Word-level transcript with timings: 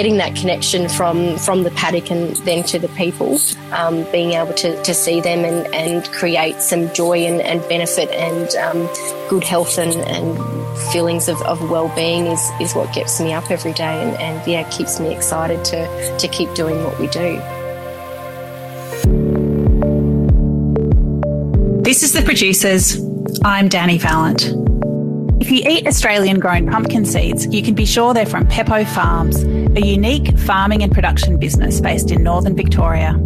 getting 0.00 0.16
that 0.16 0.34
connection 0.34 0.88
from 0.88 1.36
from 1.36 1.62
the 1.62 1.70
paddock 1.72 2.10
and 2.10 2.34
then 2.36 2.64
to 2.64 2.78
the 2.78 2.88
people, 2.88 3.38
um, 3.72 4.02
being 4.10 4.32
able 4.32 4.54
to, 4.54 4.82
to 4.82 4.94
see 4.94 5.20
them 5.20 5.40
and, 5.44 5.66
and 5.74 6.10
create 6.10 6.58
some 6.62 6.90
joy 6.94 7.18
and, 7.18 7.42
and 7.42 7.60
benefit 7.68 8.08
and 8.12 8.48
um, 8.56 8.88
good 9.28 9.44
health 9.44 9.76
and, 9.76 9.94
and 10.08 10.38
feelings 10.90 11.28
of, 11.28 11.42
of 11.42 11.68
well-being 11.68 12.24
is, 12.28 12.50
is 12.62 12.74
what 12.74 12.90
gets 12.94 13.20
me 13.20 13.34
up 13.34 13.50
every 13.50 13.74
day 13.74 14.02
and, 14.02 14.16
and 14.16 14.48
yeah 14.48 14.66
keeps 14.70 14.98
me 14.98 15.14
excited 15.14 15.62
to, 15.66 16.18
to 16.18 16.26
keep 16.28 16.50
doing 16.54 16.82
what 16.82 16.98
we 16.98 17.06
do. 17.08 17.36
This 21.82 22.02
is 22.02 22.14
The 22.14 22.22
Producers. 22.24 22.98
I'm 23.44 23.68
Danny 23.68 23.98
Valent. 23.98 24.69
If 25.40 25.50
you 25.50 25.62
eat 25.66 25.86
Australian 25.86 26.38
grown 26.38 26.68
pumpkin 26.70 27.06
seeds, 27.06 27.46
you 27.46 27.62
can 27.62 27.74
be 27.74 27.86
sure 27.86 28.12
they're 28.12 28.26
from 28.26 28.46
Peppo 28.46 28.84
Farms, 28.84 29.42
a 29.42 29.80
unique 29.80 30.38
farming 30.38 30.82
and 30.82 30.92
production 30.92 31.38
business 31.38 31.80
based 31.80 32.10
in 32.10 32.22
northern 32.22 32.54
Victoria. 32.54 33.18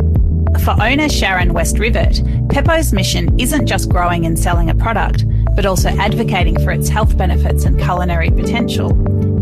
For 0.61 0.81
owner 0.81 1.09
Sharon 1.09 1.53
West 1.55 1.81
Rivet, 1.81 2.23
Peppo's 2.51 2.93
mission 2.93 3.37
isn't 3.41 3.67
just 3.67 3.89
growing 3.89 4.27
and 4.27 4.39
selling 4.39 4.71
a 4.71 4.77
product, 4.77 5.25
but 5.57 5.67
also 5.67 5.89
advocating 5.89 6.59
for 6.63 6.71
its 6.71 6.89
health 6.89 7.19
benefits 7.19 7.65
and 7.65 7.79
culinary 7.81 8.31
potential, 8.31 8.93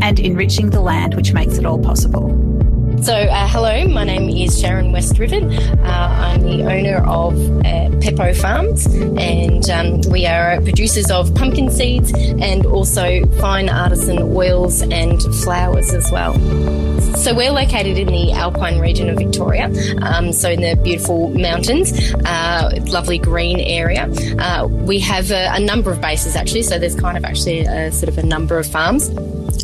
and 0.03 0.19
enriching 0.19 0.71
the 0.71 0.81
land 0.81 1.15
which 1.15 1.35
makes 1.35 1.59
it 1.59 1.67
all 1.67 1.79
possible. 1.79 2.31
So, 3.03 3.13
uh, 3.15 3.49
hello, 3.49 3.89
my 3.89 4.05
name 4.05 4.29
is 4.29 4.61
Sharon 4.61 4.93
West 4.93 5.19
Rivet. 5.19 5.43
Uh, 5.43 5.87
I'm 5.89 6.41
the 6.43 6.63
owner 6.63 6.99
of 6.99 7.35
uh, 7.35 7.91
Peppo 7.99 8.33
Farms, 8.33 8.87
and 8.87 9.69
um, 9.71 10.03
we 10.09 10.25
are 10.25 10.61
producers 10.61 11.11
of 11.11 11.35
pumpkin 11.35 11.69
seeds 11.69 12.13
and 12.15 12.65
also 12.65 13.27
fine 13.41 13.69
artisan 13.69 14.21
oils 14.23 14.83
and 14.83 15.21
flours 15.43 15.93
as 15.93 16.13
well. 16.13 16.35
So, 17.17 17.35
we're 17.35 17.51
located 17.51 17.99
in 17.99 18.07
the 18.07 18.31
Alpine 18.35 18.79
region 18.79 19.09
of 19.09 19.19
Victoria, 19.19 19.65
um, 20.01 20.33
so 20.33 20.51
in 20.51 20.61
the 20.61 20.81
beautiful 20.85 21.31
mountains, 21.31 22.15
uh, 22.25 22.71
lovely 22.87 23.19
green 23.19 23.59
area. 23.59 24.09
Uh, 24.39 24.69
we 24.69 25.01
have 25.01 25.33
a, 25.33 25.49
a 25.55 25.59
number 25.59 25.91
of 25.91 26.01
bases 26.01 26.37
actually, 26.37 26.63
so 26.63 26.79
there's 26.79 26.95
kind 26.95 27.17
of 27.17 27.25
actually 27.25 27.63
a 27.63 27.91
sort 27.91 28.09
of 28.09 28.19
a 28.19 28.23
number 28.23 28.61
of 28.61 28.67
farms 28.69 29.11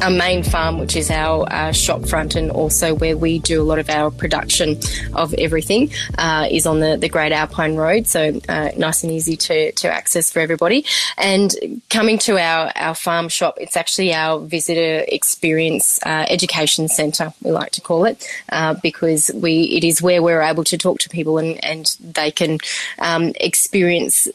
our 0.00 0.10
main 0.10 0.42
farm, 0.42 0.78
which 0.78 0.96
is 0.96 1.10
our 1.10 1.46
uh, 1.50 1.72
shop 1.72 2.06
front, 2.06 2.34
and 2.34 2.50
also 2.50 2.94
where 2.94 3.16
we 3.16 3.38
do 3.38 3.60
a 3.60 3.64
lot 3.64 3.78
of 3.78 3.90
our 3.90 4.10
production 4.10 4.78
of 5.14 5.34
everything, 5.34 5.90
uh, 6.18 6.48
is 6.50 6.66
on 6.66 6.80
the, 6.80 6.96
the 6.96 7.08
Great 7.08 7.32
Alpine 7.32 7.76
Road. 7.76 8.06
So 8.06 8.40
uh, 8.48 8.70
nice 8.76 9.02
and 9.02 9.12
easy 9.12 9.36
to, 9.36 9.72
to 9.72 9.92
access 9.92 10.30
for 10.32 10.40
everybody. 10.40 10.84
And 11.16 11.82
coming 11.90 12.18
to 12.18 12.38
our, 12.38 12.72
our 12.76 12.94
farm 12.94 13.28
shop, 13.28 13.56
it's 13.60 13.76
actually 13.76 14.12
our 14.14 14.40
visitor 14.40 15.04
experience 15.08 15.98
uh, 16.04 16.26
education 16.28 16.88
centre, 16.88 17.32
we 17.42 17.50
like 17.50 17.72
to 17.72 17.80
call 17.80 18.04
it, 18.04 18.26
uh, 18.50 18.74
because 18.82 19.30
we 19.34 19.64
it 19.76 19.84
is 19.84 20.00
where 20.02 20.22
we're 20.22 20.42
able 20.42 20.64
to 20.64 20.78
talk 20.78 20.98
to 21.00 21.08
people 21.08 21.38
and, 21.38 21.62
and 21.64 21.96
they 22.00 22.30
can 22.30 22.58
um, 22.98 23.32
experience 23.40 24.28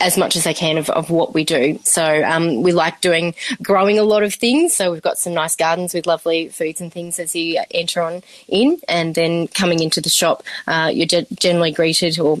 as 0.00 0.16
much 0.16 0.36
as 0.36 0.44
they 0.44 0.54
can 0.54 0.78
of, 0.78 0.90
of 0.90 1.10
what 1.10 1.34
we 1.34 1.44
do. 1.44 1.78
So 1.84 2.22
um, 2.24 2.62
we 2.62 2.72
like 2.72 3.00
doing 3.00 3.34
growing 3.62 3.98
a 3.98 4.02
lot 4.02 4.22
of 4.22 4.34
things. 4.34 4.74
So 4.74 4.90
we've 4.90 5.02
got 5.02 5.18
some 5.18 5.34
nice 5.34 5.56
gardens 5.56 5.94
with 5.94 6.06
lovely 6.06 6.48
foods 6.48 6.80
and 6.80 6.92
things 6.92 7.18
as 7.18 7.36
you 7.36 7.62
enter 7.70 8.00
on 8.02 8.22
in, 8.48 8.80
and 8.88 9.14
then 9.14 9.48
coming 9.48 9.80
into 9.80 10.00
the 10.00 10.08
shop, 10.08 10.42
uh, 10.66 10.90
you're 10.92 11.22
generally 11.34 11.72
greeted 11.72 12.18
or 12.18 12.38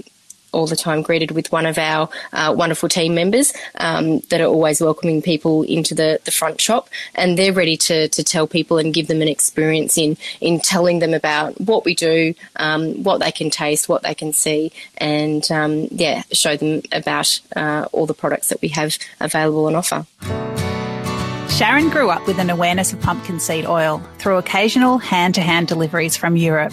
all 0.52 0.66
the 0.66 0.76
time 0.76 1.02
greeted 1.02 1.30
with 1.30 1.50
one 1.52 1.66
of 1.66 1.78
our 1.78 2.08
uh, 2.32 2.54
wonderful 2.56 2.88
team 2.88 3.14
members 3.14 3.52
um, 3.76 4.20
that 4.30 4.40
are 4.40 4.46
always 4.46 4.80
welcoming 4.80 5.22
people 5.22 5.62
into 5.62 5.94
the, 5.94 6.20
the 6.24 6.30
front 6.30 6.60
shop 6.60 6.88
and 7.14 7.38
they're 7.38 7.52
ready 7.52 7.76
to, 7.76 8.08
to 8.08 8.22
tell 8.22 8.46
people 8.46 8.78
and 8.78 8.94
give 8.94 9.08
them 9.08 9.22
an 9.22 9.28
experience 9.28 9.96
in 9.96 10.16
in 10.40 10.60
telling 10.60 10.98
them 10.98 11.14
about 11.14 11.58
what 11.60 11.84
we 11.84 11.94
do 11.94 12.34
um, 12.56 13.02
what 13.02 13.18
they 13.18 13.32
can 13.32 13.50
taste 13.50 13.88
what 13.88 14.02
they 14.02 14.14
can 14.14 14.32
see 14.32 14.72
and 14.98 15.50
um, 15.50 15.86
yeah 15.90 16.22
show 16.32 16.56
them 16.56 16.82
about 16.92 17.40
uh, 17.56 17.86
all 17.92 18.06
the 18.06 18.14
products 18.14 18.48
that 18.48 18.60
we 18.62 18.68
have 18.68 18.96
available 19.20 19.66
on 19.66 19.74
offer 19.74 20.06
Sharon 21.60 21.90
grew 21.90 22.08
up 22.08 22.26
with 22.26 22.38
an 22.38 22.48
awareness 22.48 22.92
of 22.92 23.00
pumpkin 23.00 23.38
seed 23.38 23.66
oil 23.66 24.02
through 24.18 24.38
occasional 24.38 24.96
hand 24.98 25.34
to 25.34 25.42
hand 25.42 25.68
deliveries 25.68 26.16
from 26.16 26.36
Europe. 26.36 26.72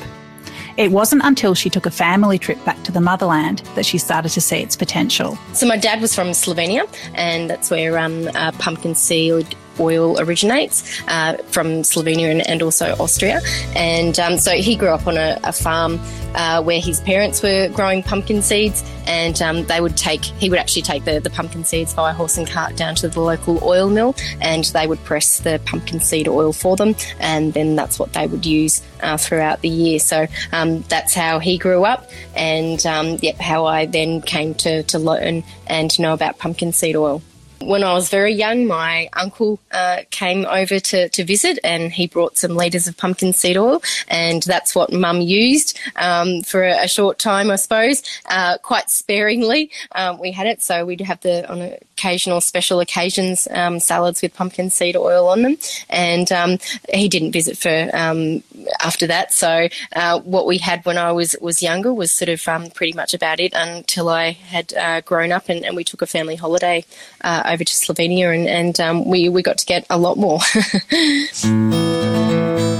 It 0.77 0.91
wasn't 0.91 1.23
until 1.25 1.55
she 1.55 1.71
took 1.71 1.87
a 1.87 1.91
family 1.91 2.37
trip 2.37 2.63
back 2.63 2.81
to 2.83 2.91
the 2.91 3.01
motherland 3.01 3.59
that 3.73 3.85
she 3.85 3.97
started 3.97 4.29
to 4.29 4.41
see 4.41 4.57
its 4.57 4.75
potential. 4.75 5.35
So, 5.53 5.65
my 5.65 5.75
dad 5.75 6.01
was 6.01 6.13
from 6.13 6.27
Slovenia, 6.27 6.87
and 7.15 7.49
that's 7.49 7.71
where 7.71 7.97
um, 7.97 8.27
uh, 8.35 8.51
pumpkin 8.59 8.93
seed 8.93 9.55
oil 9.79 10.19
originates 10.19 11.01
uh, 11.07 11.37
from 11.51 11.83
Slovenia 11.83 12.31
and, 12.31 12.47
and, 12.47 12.61
also 12.61 12.95
Austria. 12.99 13.39
And 13.75 14.19
um, 14.19 14.37
so 14.37 14.51
he 14.51 14.75
grew 14.75 14.89
up 14.89 15.07
on 15.07 15.17
a, 15.17 15.39
a 15.43 15.53
farm 15.53 15.99
uh, 16.35 16.61
where 16.61 16.79
his 16.79 17.01
parents 17.01 17.41
were 17.41 17.69
growing 17.69 18.03
pumpkin 18.03 18.41
seeds, 18.41 18.83
and 19.07 19.41
um, 19.41 19.63
they 19.65 19.81
would 19.81 19.97
take, 19.97 20.23
he 20.23 20.49
would 20.49 20.59
actually 20.59 20.81
take 20.81 21.03
the, 21.05 21.19
the 21.19 21.29
pumpkin 21.29 21.63
seeds 21.63 21.93
via 21.93 22.13
horse 22.13 22.37
and 22.37 22.47
cart 22.47 22.75
down 22.75 22.95
to 22.95 23.07
the 23.07 23.19
local 23.19 23.63
oil 23.63 23.89
mill, 23.89 24.15
and 24.41 24.65
they 24.65 24.87
would 24.87 25.03
press 25.03 25.39
the 25.39 25.59
pumpkin 25.65 25.99
seed 25.99 26.27
oil 26.27 26.53
for 26.53 26.75
them, 26.75 26.95
and 27.19 27.53
then 27.53 27.75
that's 27.75 27.99
what 27.99 28.13
they 28.13 28.27
would 28.27 28.45
use 28.45 28.81
uh, 29.01 29.17
throughout 29.17 29.61
the 29.61 29.69
year. 29.69 29.99
So 29.99 30.27
um, 30.51 30.81
that's 30.83 31.13
how 31.13 31.39
he 31.39 31.57
grew 31.57 31.83
up, 31.85 32.09
and 32.35 32.85
um, 32.85 33.17
yep, 33.21 33.37
how 33.37 33.65
I 33.65 33.85
then 33.85 34.21
came 34.21 34.53
to, 34.55 34.83
to 34.83 34.99
learn 34.99 35.43
and 35.65 35.97
know 35.99 36.13
about 36.13 36.37
pumpkin 36.37 36.71
seed 36.71 36.95
oil. 36.95 37.21
When 37.59 37.83
I 37.83 37.93
was 37.93 38.09
very 38.09 38.33
young, 38.33 38.67
my 38.67 39.09
uncle 39.13 39.59
uh, 39.71 40.03
came 40.11 40.45
over 40.45 40.79
to, 40.79 41.09
to 41.09 41.23
visit 41.23 41.59
and 41.63 41.91
he 41.91 42.07
brought 42.07 42.37
some 42.37 42.51
litres 42.51 42.87
of 42.87 42.97
pumpkin 42.97 43.33
seed 43.33 43.57
oil, 43.57 43.81
and 44.07 44.43
that's 44.43 44.75
what 44.75 44.93
mum 44.93 45.21
used 45.21 45.77
um, 45.95 46.41
for 46.43 46.63
a, 46.63 46.83
a, 46.83 46.87
short 46.87 47.19
time, 47.19 47.51
I 47.51 47.55
suppose, 47.55 48.03
uh, 48.29 48.57
quite 48.59 48.89
sparingly. 48.89 49.71
Um, 49.93 50.19
we 50.19 50.31
had 50.31 50.47
it, 50.47 50.61
so 50.61 50.85
we'd 50.85 51.01
have 51.01 51.21
the 51.21 51.49
on 51.51 51.77
occasional 51.97 52.39
special 52.41 52.79
occasions 52.79 53.47
um, 53.51 53.79
salads 53.79 54.21
with 54.21 54.33
pumpkin 54.33 54.69
seed 54.69 54.95
oil 54.95 55.27
on 55.27 55.41
them, 55.41 55.57
and 55.89 56.31
um, 56.31 56.57
he 56.93 57.09
didn't 57.09 57.31
visit 57.31 57.57
for 57.57 57.89
um, 57.93 58.43
after 58.83 59.07
that. 59.07 59.33
So 59.33 59.67
uh, 59.95 60.19
what 60.19 60.45
we 60.45 60.59
had 60.59 60.85
when 60.85 60.97
I 60.97 61.11
was 61.11 61.35
was 61.41 61.61
younger 61.61 61.91
was 61.93 62.11
sort 62.11 62.29
of 62.29 62.47
um, 62.47 62.69
pretty 62.69 62.93
much 62.93 63.13
about 63.13 63.39
it 63.39 63.53
until 63.55 64.09
I 64.09 64.31
had 64.31 64.73
uh, 64.73 65.01
grown 65.01 65.31
up 65.31 65.49
and, 65.49 65.65
and, 65.65 65.75
we 65.77 65.83
took 65.83 66.01
a 66.01 66.07
family 66.07 66.35
holiday 66.35 66.83
uh, 67.23 67.43
over 67.45 67.63
to 67.63 67.73
Slovenia, 67.73 68.33
and, 68.33 68.47
and 68.47 68.79
um, 68.79 69.05
we 69.05 69.29
we 69.29 69.41
got 69.41 69.57
to 69.57 69.65
get 69.65 69.85
a 69.89 69.97
lot 69.97 70.17
more. 70.17 70.39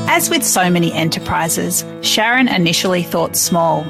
As 0.10 0.30
with 0.30 0.44
so 0.44 0.70
many 0.70 0.92
enterprises, 0.94 1.86
Sharon 2.02 2.48
initially 2.48 3.04
thought 3.04 3.36
small. 3.36 3.86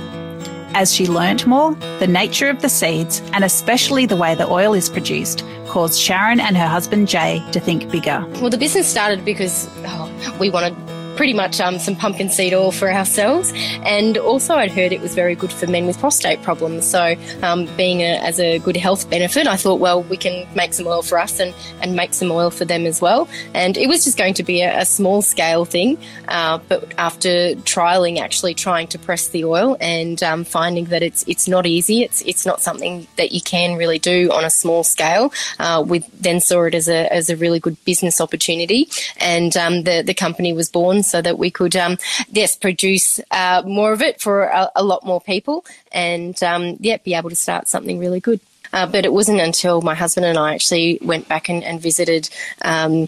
As 0.73 0.93
she 0.93 1.07
learnt 1.07 1.47
more, 1.47 1.73
the 1.99 2.07
nature 2.07 2.49
of 2.49 2.61
the 2.61 2.69
seeds, 2.69 3.21
and 3.33 3.43
especially 3.43 4.05
the 4.05 4.15
way 4.15 4.35
the 4.35 4.47
oil 4.47 4.73
is 4.73 4.89
produced, 4.89 5.43
caused 5.67 5.99
Sharon 5.99 6.39
and 6.39 6.55
her 6.55 6.67
husband 6.67 7.07
Jay 7.07 7.43
to 7.51 7.59
think 7.59 7.89
bigger. 7.91 8.25
Well, 8.41 8.49
the 8.49 8.57
business 8.57 8.87
started 8.87 9.25
because 9.25 9.69
oh, 9.85 10.37
we 10.39 10.49
wanted 10.49 10.75
pretty 11.17 11.33
much 11.33 11.59
um, 11.59 11.79
some 11.79 11.95
pumpkin 11.95 12.29
seed 12.29 12.53
oil 12.53 12.71
for 12.71 12.89
ourselves. 12.91 13.51
And 13.83 14.17
also, 14.17 14.53
I'd 14.53 14.71
heard 14.71 14.93
it 14.93 15.01
was 15.01 15.15
very 15.15 15.35
good 15.35 15.51
for 15.51 15.67
men 15.67 15.87
with 15.87 15.99
prostate 15.99 16.41
problems. 16.43 16.85
So, 16.85 17.15
um, 17.41 17.65
being 17.75 18.01
a, 18.01 18.19
as 18.19 18.39
a 18.39 18.59
good 18.59 18.77
health 18.77 19.09
benefit, 19.09 19.47
I 19.47 19.57
thought, 19.57 19.79
well, 19.79 20.03
we 20.03 20.15
can 20.15 20.47
make 20.55 20.73
some 20.73 20.87
oil 20.87 21.01
for 21.01 21.17
us 21.19 21.39
and, 21.39 21.53
and 21.81 21.95
make 21.95 22.13
some 22.13 22.31
oil 22.31 22.51
for 22.51 22.65
them 22.65 22.85
as 22.85 23.01
well. 23.01 23.27
And 23.55 23.75
it 23.77 23.87
was 23.87 24.03
just 24.05 24.17
going 24.17 24.35
to 24.35 24.43
be 24.43 24.61
a, 24.61 24.81
a 24.81 24.85
small 24.85 25.21
scale 25.21 25.65
thing. 25.65 25.97
Uh, 26.27 26.59
but 26.69 26.93
after 26.97 27.55
trialing, 27.65 28.19
actually 28.19 28.53
trying 28.53 28.87
to 28.89 28.99
press 28.99 29.29
the 29.29 29.43
oil 29.43 29.75
and 29.81 30.21
um, 30.21 30.43
finding 30.43 30.85
that 30.85 31.01
it's 31.01 31.23
it's 31.27 31.47
not 31.47 31.65
easy, 31.65 32.03
it's 32.03 32.21
it's 32.21 32.45
not 32.45 32.61
something 32.61 33.07
that 33.15 33.31
you 33.31 33.41
can 33.41 33.75
really 33.75 33.99
do 33.99 34.31
on 34.31 34.45
a 34.45 34.49
small 34.49 34.83
scale. 34.83 35.33
Uh, 35.57 35.83
we 35.85 35.99
then 36.19 36.39
saw 36.39 36.63
it 36.63 36.75
as 36.75 36.87
a 36.87 37.11
as 37.11 37.29
a 37.29 37.35
really 37.35 37.59
good 37.59 37.83
business 37.85 38.21
opportunity, 38.21 38.87
and 39.17 39.57
um, 39.57 39.83
the 39.83 40.03
the 40.03 40.13
company 40.13 40.53
was 40.53 40.69
born 40.69 41.01
so 41.07 41.21
that 41.21 41.37
we 41.37 41.49
could, 41.49 41.75
um, 41.75 41.97
yes, 42.29 42.55
produce 42.55 43.19
uh, 43.31 43.63
more 43.65 43.93
of 43.93 44.01
it 44.01 44.21
for 44.21 44.43
a, 44.43 44.69
a 44.75 44.83
lot 44.83 45.05
more 45.05 45.21
people 45.21 45.65
and, 45.91 46.41
um, 46.43 46.77
yeah, 46.79 46.97
be 46.97 47.13
able 47.13 47.29
to 47.29 47.35
start 47.35 47.67
something 47.67 47.99
really 47.99 48.19
good. 48.19 48.39
Uh, 48.73 48.85
but 48.85 49.05
it 49.05 49.13
wasn't 49.13 49.39
until 49.39 49.81
my 49.81 49.95
husband 49.95 50.25
and 50.25 50.37
I 50.37 50.53
actually 50.53 50.99
went 51.01 51.27
back 51.27 51.49
and, 51.49 51.63
and 51.63 51.81
visited. 51.81 52.29
Um, 52.63 53.07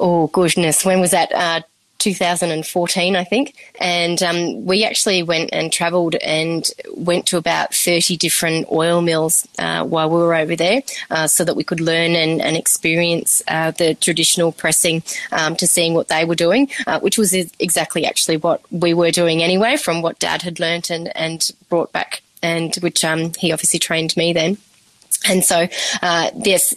oh 0.00 0.28
goodness, 0.28 0.84
when 0.84 1.00
was 1.00 1.10
that? 1.10 1.30
Uh, 1.32 1.60
2014, 1.98 3.16
I 3.16 3.24
think. 3.24 3.54
And 3.80 4.22
um, 4.22 4.64
we 4.64 4.84
actually 4.84 5.22
went 5.22 5.50
and 5.52 5.72
travelled 5.72 6.14
and 6.16 6.68
went 6.96 7.26
to 7.26 7.36
about 7.36 7.74
30 7.74 8.16
different 8.16 8.66
oil 8.70 9.02
mills 9.02 9.46
uh, 9.58 9.84
while 9.84 10.08
we 10.08 10.16
were 10.16 10.34
over 10.34 10.56
there 10.56 10.82
uh, 11.10 11.26
so 11.26 11.44
that 11.44 11.54
we 11.54 11.64
could 11.64 11.80
learn 11.80 12.14
and, 12.14 12.40
and 12.40 12.56
experience 12.56 13.42
uh, 13.48 13.70
the 13.72 13.94
traditional 13.94 14.52
pressing 14.52 15.02
um, 15.32 15.56
to 15.56 15.66
seeing 15.66 15.94
what 15.94 16.08
they 16.08 16.24
were 16.24 16.34
doing, 16.34 16.68
uh, 16.86 17.00
which 17.00 17.18
was 17.18 17.34
exactly 17.34 18.06
actually 18.06 18.36
what 18.36 18.60
we 18.70 18.94
were 18.94 19.10
doing 19.10 19.42
anyway 19.42 19.76
from 19.76 20.02
what 20.02 20.18
Dad 20.18 20.42
had 20.42 20.60
learnt 20.60 20.90
and, 20.90 21.14
and 21.16 21.52
brought 21.68 21.92
back, 21.92 22.22
and 22.42 22.74
which 22.76 23.04
um, 23.04 23.32
he 23.38 23.52
obviously 23.52 23.78
trained 23.78 24.16
me 24.16 24.32
then. 24.32 24.56
And 25.28 25.44
so, 25.44 25.66
uh, 26.00 26.30
yes, 26.36 26.74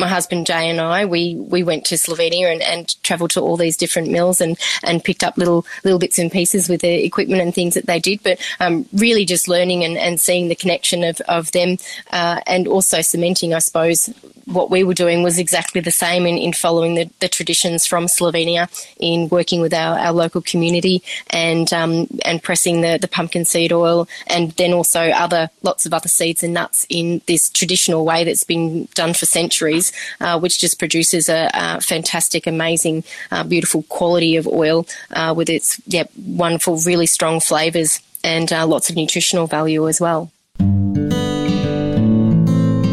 my 0.00 0.08
husband 0.08 0.46
Jay 0.46 0.68
and 0.68 0.80
I, 0.80 1.04
we, 1.04 1.36
we 1.36 1.62
went 1.62 1.84
to 1.86 1.94
Slovenia 1.96 2.50
and, 2.50 2.62
and 2.62 3.02
travelled 3.04 3.30
to 3.32 3.40
all 3.40 3.56
these 3.56 3.76
different 3.76 4.10
mills 4.10 4.40
and, 4.40 4.58
and 4.82 5.04
picked 5.04 5.22
up 5.22 5.36
little 5.36 5.64
little 5.84 5.98
bits 5.98 6.18
and 6.18 6.32
pieces 6.32 6.68
with 6.68 6.80
the 6.80 7.04
equipment 7.04 7.42
and 7.42 7.54
things 7.54 7.74
that 7.74 7.86
they 7.86 8.00
did. 8.00 8.22
But 8.22 8.40
um, 8.58 8.86
really 8.92 9.24
just 9.24 9.46
learning 9.46 9.84
and, 9.84 9.96
and 9.96 10.20
seeing 10.20 10.48
the 10.48 10.54
connection 10.54 11.04
of, 11.04 11.20
of 11.28 11.52
them 11.52 11.76
uh, 12.10 12.40
and 12.46 12.66
also 12.66 13.02
cementing, 13.02 13.54
I 13.54 13.58
suppose, 13.58 14.12
what 14.46 14.70
we 14.70 14.84
were 14.84 14.94
doing 14.94 15.22
was 15.22 15.38
exactly 15.38 15.80
the 15.80 15.90
same 15.90 16.26
in, 16.26 16.36
in 16.36 16.52
following 16.52 16.94
the, 16.94 17.08
the 17.20 17.28
traditions 17.28 17.86
from 17.86 18.06
Slovenia 18.06 18.68
in 18.98 19.28
working 19.28 19.60
with 19.60 19.72
our, 19.72 19.98
our 19.98 20.12
local 20.12 20.42
community 20.42 21.02
and 21.30 21.72
um, 21.72 22.08
and 22.24 22.42
pressing 22.42 22.80
the, 22.80 22.98
the 22.98 23.08
pumpkin 23.08 23.44
seed 23.44 23.72
oil 23.72 24.08
and 24.26 24.52
then 24.52 24.72
also 24.72 25.10
other 25.10 25.50
lots 25.62 25.86
of 25.86 25.94
other 25.94 26.08
seeds 26.08 26.42
and 26.42 26.54
nuts 26.54 26.86
in 26.88 27.20
this 27.26 27.48
traditional 27.50 28.04
way 28.04 28.24
that's 28.24 28.44
been 28.44 28.88
done 28.94 29.14
for 29.14 29.26
centuries, 29.26 29.89
uh, 30.20 30.38
which 30.38 30.58
just 30.58 30.78
produces 30.78 31.28
a, 31.28 31.50
a 31.54 31.80
fantastic, 31.80 32.46
amazing, 32.46 33.04
uh, 33.30 33.44
beautiful 33.44 33.82
quality 33.84 34.36
of 34.36 34.46
oil 34.46 34.86
uh, 35.12 35.34
with 35.36 35.48
its 35.48 35.80
wonderful, 36.16 36.76
really 36.78 37.06
strong 37.06 37.40
flavours 37.40 38.00
and 38.22 38.52
uh, 38.52 38.66
lots 38.66 38.90
of 38.90 38.96
nutritional 38.96 39.46
value 39.46 39.88
as 39.88 40.00
well. 40.00 40.30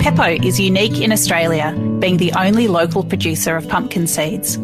Peppo 0.01 0.43
is 0.43 0.59
unique 0.59 1.01
in 1.01 1.11
Australia, 1.11 1.73
being 1.99 2.17
the 2.17 2.31
only 2.33 2.67
local 2.67 3.03
producer 3.03 3.57
of 3.57 3.67
pumpkin 3.67 4.07
seeds. 4.07 4.57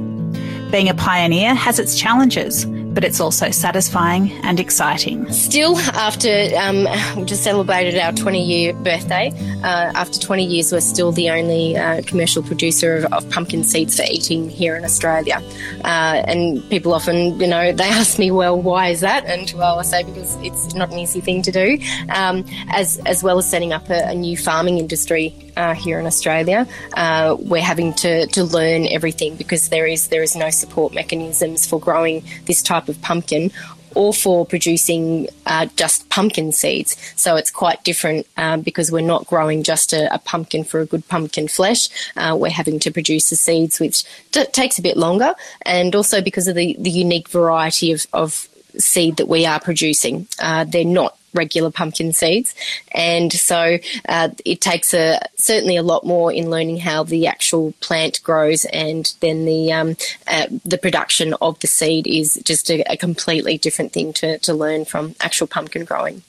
Being 0.71 0.89
a 0.89 0.93
pioneer 0.93 1.53
has 1.53 1.79
its 1.79 1.99
challenges, 1.99 2.65
but 2.93 3.03
it's 3.03 3.19
also 3.19 3.51
satisfying 3.51 4.31
and 4.43 4.59
exciting. 4.59 5.29
Still, 5.31 5.77
after 5.77 6.49
um, 6.57 6.87
we 7.17 7.25
just 7.25 7.43
celebrated 7.43 7.97
our 7.99 8.11
20 8.11 8.43
year 8.43 8.73
birthday, 8.73 9.31
uh, 9.63 9.91
after 9.95 10.19
20 10.19 10.45
years, 10.45 10.71
we're 10.71 10.81
still 10.81 11.11
the 11.11 11.29
only 11.29 11.75
uh, 11.75 12.01
commercial 12.03 12.43
producer 12.43 12.97
of, 12.97 13.13
of, 13.13 13.29
pumpkin 13.29 13.63
seeds 13.63 13.97
for 13.97 14.05
eating 14.09 14.49
here 14.49 14.75
in 14.75 14.83
Australia. 14.83 15.41
Uh, 15.83 16.23
and 16.27 16.67
people 16.69 16.93
often, 16.93 17.39
you 17.39 17.47
know, 17.47 17.71
they 17.71 17.83
ask 17.89 18.19
me, 18.19 18.29
well, 18.29 18.61
why 18.61 18.89
is 18.89 18.99
that? 18.99 19.25
And 19.25 19.51
well, 19.57 19.79
I 19.79 19.83
say 19.83 20.03
because 20.03 20.35
it's 20.37 20.75
not 20.75 20.91
an 20.91 20.99
easy 20.99 21.21
thing 21.21 21.41
to 21.43 21.51
do, 21.51 21.79
um, 22.09 22.45
as 22.69 22.99
as 23.05 23.23
well 23.23 23.37
as 23.37 23.49
setting 23.49 23.73
up 23.73 23.89
a, 23.89 24.09
a 24.09 24.15
new 24.15 24.37
farming 24.37 24.77
industry 24.77 25.33
uh, 25.57 25.73
here 25.73 25.99
in 25.99 26.05
Australia, 26.05 26.67
uh, 26.95 27.35
we're 27.39 27.61
having 27.61 27.93
to, 27.93 28.27
to 28.27 28.43
learn 28.43 28.87
everything 28.87 29.35
because 29.35 29.69
there 29.69 29.85
is 29.85 30.07
there 30.07 30.23
is 30.23 30.35
no 30.35 30.49
support 30.49 30.93
mechanisms 30.93 31.65
for 31.65 31.79
growing 31.79 32.23
this 32.45 32.61
type 32.61 32.82
of 32.89 33.01
pumpkin 33.01 33.51
or 33.95 34.13
for 34.13 34.45
producing 34.45 35.27
uh, 35.45 35.67
just 35.75 36.09
pumpkin 36.09 36.51
seeds. 36.51 36.97
So 37.15 37.35
it's 37.35 37.51
quite 37.51 37.83
different 37.83 38.27
um, 38.37 38.61
because 38.61 38.91
we're 38.91 39.01
not 39.01 39.27
growing 39.27 39.63
just 39.63 39.93
a, 39.93 40.13
a, 40.13 40.17
pumpkin 40.19 40.63
for 40.63 40.79
a 40.79 40.85
good 40.85 41.07
pumpkin 41.07 41.47
flesh. 41.47 41.89
Uh, 42.15 42.35
we're 42.39 42.49
having 42.49 42.79
to 42.79 42.91
produce 42.91 43.29
the 43.29 43.35
seeds, 43.35 43.79
which 43.79 44.03
takes 44.31 44.79
a 44.79 44.81
bit 44.81 44.97
longer, 44.97 45.33
and 45.63 45.95
also 45.95 46.21
because 46.21 46.47
of 46.47 46.55
the, 46.55 46.75
the 46.79 46.89
unique 46.89 47.29
variety 47.29 47.91
of, 47.91 48.07
of 48.13 48.47
seed 48.77 49.17
that 49.17 49.27
we 49.27 49.45
are 49.45 49.59
producing. 49.59 50.27
Uh, 50.39 50.63
they're 50.63 50.85
not 50.85 51.17
regular 51.33 51.71
pumpkin 51.71 52.13
seeds. 52.13 52.55
And 52.91 53.31
so 53.31 53.77
uh, 54.07 54.29
it 54.45 54.61
takes 54.61 54.93
a, 54.93 55.19
certainly 55.35 55.77
a 55.77 55.83
lot 55.83 56.05
more 56.05 56.31
in 56.31 56.49
learning 56.49 56.77
how 56.77 57.03
the 57.03 57.27
actual 57.27 57.73
plant 57.79 58.21
grows, 58.23 58.65
and 58.65 59.13
then 59.19 59.45
the 59.45 59.73
um, 59.73 59.95
uh, 60.27 60.47
the 60.65 60.77
production 60.77 61.33
of 61.41 61.59
the 61.59 61.67
seed 61.67 62.07
is 62.07 62.41
just 62.43 62.69
a, 62.69 62.81
a 62.91 62.97
completely 62.97 63.57
different 63.57 63.91
thing 63.91 64.13
to, 64.13 64.37
to 64.39 64.53
learn 64.53 64.85
from 64.85 65.15
actual 65.19 65.47
pumpkin 65.47 65.85
growing 65.85 66.21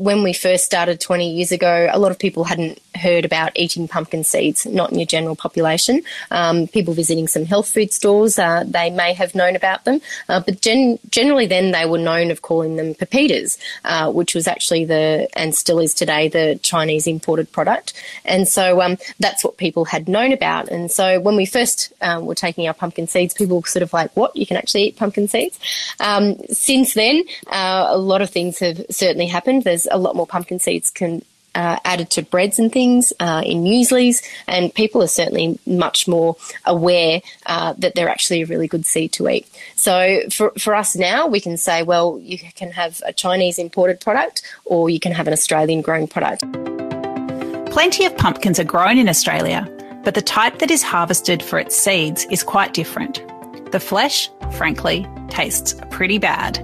when 0.00 0.22
we 0.22 0.32
first 0.32 0.64
started 0.64 0.98
20 0.98 1.30
years 1.30 1.52
ago, 1.52 1.86
a 1.92 1.98
lot 1.98 2.10
of 2.10 2.18
people 2.18 2.44
hadn't 2.44 2.80
heard 2.94 3.26
about 3.26 3.52
eating 3.54 3.86
pumpkin 3.86 4.24
seeds, 4.24 4.64
not 4.64 4.90
in 4.90 4.98
your 4.98 5.06
general 5.06 5.36
population. 5.36 6.02
Um, 6.30 6.66
people 6.68 6.94
visiting 6.94 7.28
some 7.28 7.44
health 7.44 7.68
food 7.68 7.92
stores, 7.92 8.38
uh, 8.38 8.64
they 8.66 8.88
may 8.88 9.12
have 9.12 9.34
known 9.34 9.56
about 9.56 9.84
them, 9.84 10.00
uh, 10.30 10.40
but 10.40 10.62
gen- 10.62 10.98
generally 11.10 11.46
then 11.46 11.72
they 11.72 11.84
were 11.84 11.98
known 11.98 12.30
of 12.30 12.40
calling 12.40 12.76
them 12.76 12.94
pepitas, 12.94 13.58
uh, 13.84 14.10
which 14.10 14.34
was 14.34 14.48
actually 14.48 14.86
the, 14.86 15.28
and 15.34 15.54
still 15.54 15.78
is 15.78 15.92
today, 15.92 16.28
the 16.28 16.58
Chinese 16.62 17.06
imported 17.06 17.52
product. 17.52 17.92
And 18.24 18.48
so 18.48 18.80
um, 18.80 18.96
that's 19.18 19.44
what 19.44 19.58
people 19.58 19.84
had 19.84 20.08
known 20.08 20.32
about. 20.32 20.70
And 20.70 20.90
so 20.90 21.20
when 21.20 21.36
we 21.36 21.44
first 21.44 21.92
um, 22.00 22.24
were 22.24 22.34
taking 22.34 22.66
our 22.66 22.74
pumpkin 22.74 23.06
seeds, 23.06 23.34
people 23.34 23.60
were 23.60 23.66
sort 23.66 23.82
of 23.82 23.92
like, 23.92 24.16
what? 24.16 24.34
You 24.34 24.46
can 24.46 24.56
actually 24.56 24.84
eat 24.84 24.96
pumpkin 24.96 25.28
seeds? 25.28 25.58
Um, 26.00 26.36
since 26.48 26.94
then, 26.94 27.24
uh, 27.48 27.88
a 27.90 27.98
lot 27.98 28.22
of 28.22 28.30
things 28.30 28.60
have 28.60 28.80
certainly 28.88 29.26
happened. 29.26 29.64
There's 29.64 29.86
a 29.90 29.98
lot 29.98 30.16
more 30.16 30.26
pumpkin 30.26 30.58
seeds 30.58 30.90
can 30.90 31.22
uh, 31.54 31.78
added 31.84 32.10
to 32.10 32.22
breads 32.22 32.58
and 32.58 32.72
things 32.72 33.12
uh, 33.20 33.42
in 33.44 33.62
mueslis, 33.64 34.22
and 34.46 34.72
people 34.74 35.02
are 35.02 35.08
certainly 35.08 35.58
much 35.66 36.06
more 36.06 36.36
aware 36.64 37.20
uh, 37.46 37.74
that 37.78 37.94
they're 37.94 38.08
actually 38.08 38.42
a 38.42 38.46
really 38.46 38.68
good 38.68 38.86
seed 38.86 39.12
to 39.12 39.28
eat. 39.28 39.46
So 39.74 40.20
for, 40.30 40.52
for 40.58 40.74
us 40.74 40.96
now, 40.96 41.26
we 41.26 41.40
can 41.40 41.56
say, 41.56 41.82
well, 41.82 42.18
you 42.22 42.38
can 42.38 42.70
have 42.72 43.02
a 43.04 43.12
Chinese 43.12 43.58
imported 43.58 44.00
product 44.00 44.42
or 44.64 44.90
you 44.90 45.00
can 45.00 45.12
have 45.12 45.26
an 45.26 45.32
Australian 45.32 45.82
grown 45.82 46.06
product. 46.06 46.44
Plenty 47.72 48.04
of 48.04 48.16
pumpkins 48.16 48.58
are 48.58 48.64
grown 48.64 48.98
in 48.98 49.08
Australia, 49.08 49.68
but 50.04 50.14
the 50.14 50.22
type 50.22 50.58
that 50.58 50.70
is 50.70 50.82
harvested 50.82 51.42
for 51.42 51.58
its 51.58 51.76
seeds 51.76 52.24
is 52.30 52.42
quite 52.42 52.74
different. 52.74 53.22
The 53.70 53.80
flesh, 53.80 54.28
frankly, 54.52 55.06
tastes 55.28 55.74
pretty 55.90 56.18
bad, 56.18 56.58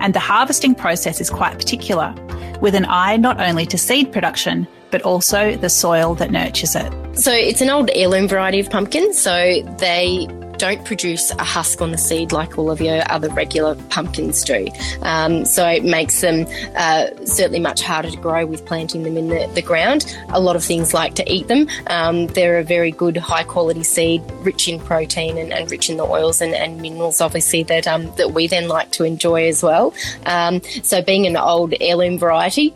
and 0.00 0.14
the 0.14 0.20
harvesting 0.20 0.74
process 0.74 1.20
is 1.20 1.30
quite 1.30 1.54
particular 1.54 2.12
with 2.60 2.74
an 2.74 2.86
eye 2.86 3.16
not 3.16 3.40
only 3.40 3.66
to 3.66 3.78
seed 3.78 4.12
production, 4.12 4.66
but 4.90 5.02
also 5.02 5.56
the 5.56 5.68
soil 5.68 6.14
that 6.14 6.30
nurtures 6.30 6.74
it. 6.74 6.92
So 7.16 7.32
it's 7.32 7.60
an 7.60 7.70
old 7.70 7.90
heirloom 7.92 8.28
variety 8.28 8.60
of 8.60 8.70
pumpkin. 8.70 9.12
So 9.12 9.62
they 9.78 10.26
don't 10.58 10.84
produce 10.84 11.30
a 11.30 11.44
husk 11.44 11.80
on 11.80 11.92
the 11.92 11.98
seed 11.98 12.32
like 12.32 12.58
all 12.58 12.70
of 12.70 12.80
your 12.80 13.02
other 13.10 13.28
regular 13.30 13.74
pumpkins 13.88 14.44
do. 14.44 14.66
Um, 15.02 15.44
so 15.44 15.66
it 15.66 15.84
makes 15.84 16.20
them 16.20 16.46
uh, 16.76 17.06
certainly 17.24 17.60
much 17.60 17.80
harder 17.82 18.10
to 18.10 18.16
grow 18.16 18.44
with 18.44 18.66
planting 18.66 19.04
them 19.04 19.16
in 19.16 19.28
the, 19.28 19.50
the 19.54 19.62
ground. 19.62 20.14
A 20.30 20.40
lot 20.40 20.56
of 20.56 20.64
things 20.64 20.92
like 20.92 21.14
to 21.14 21.32
eat 21.32 21.48
them. 21.48 21.68
Um, 21.86 22.26
they're 22.28 22.58
a 22.58 22.64
very 22.64 22.90
good 22.90 23.16
high 23.16 23.44
quality 23.44 23.84
seed, 23.84 24.22
rich 24.40 24.68
in 24.68 24.80
protein 24.80 25.38
and, 25.38 25.52
and 25.52 25.70
rich 25.70 25.88
in 25.88 25.96
the 25.96 26.04
oils 26.04 26.40
and, 26.40 26.54
and 26.54 26.80
minerals, 26.80 27.20
obviously, 27.20 27.62
that, 27.64 27.86
um, 27.86 28.12
that 28.16 28.32
we 28.32 28.46
then 28.46 28.68
like 28.68 28.90
to 28.92 29.04
enjoy 29.04 29.46
as 29.46 29.62
well. 29.62 29.94
Um, 30.26 30.60
so 30.82 31.02
being 31.02 31.26
an 31.26 31.36
old 31.36 31.74
heirloom 31.80 32.18
variety, 32.18 32.74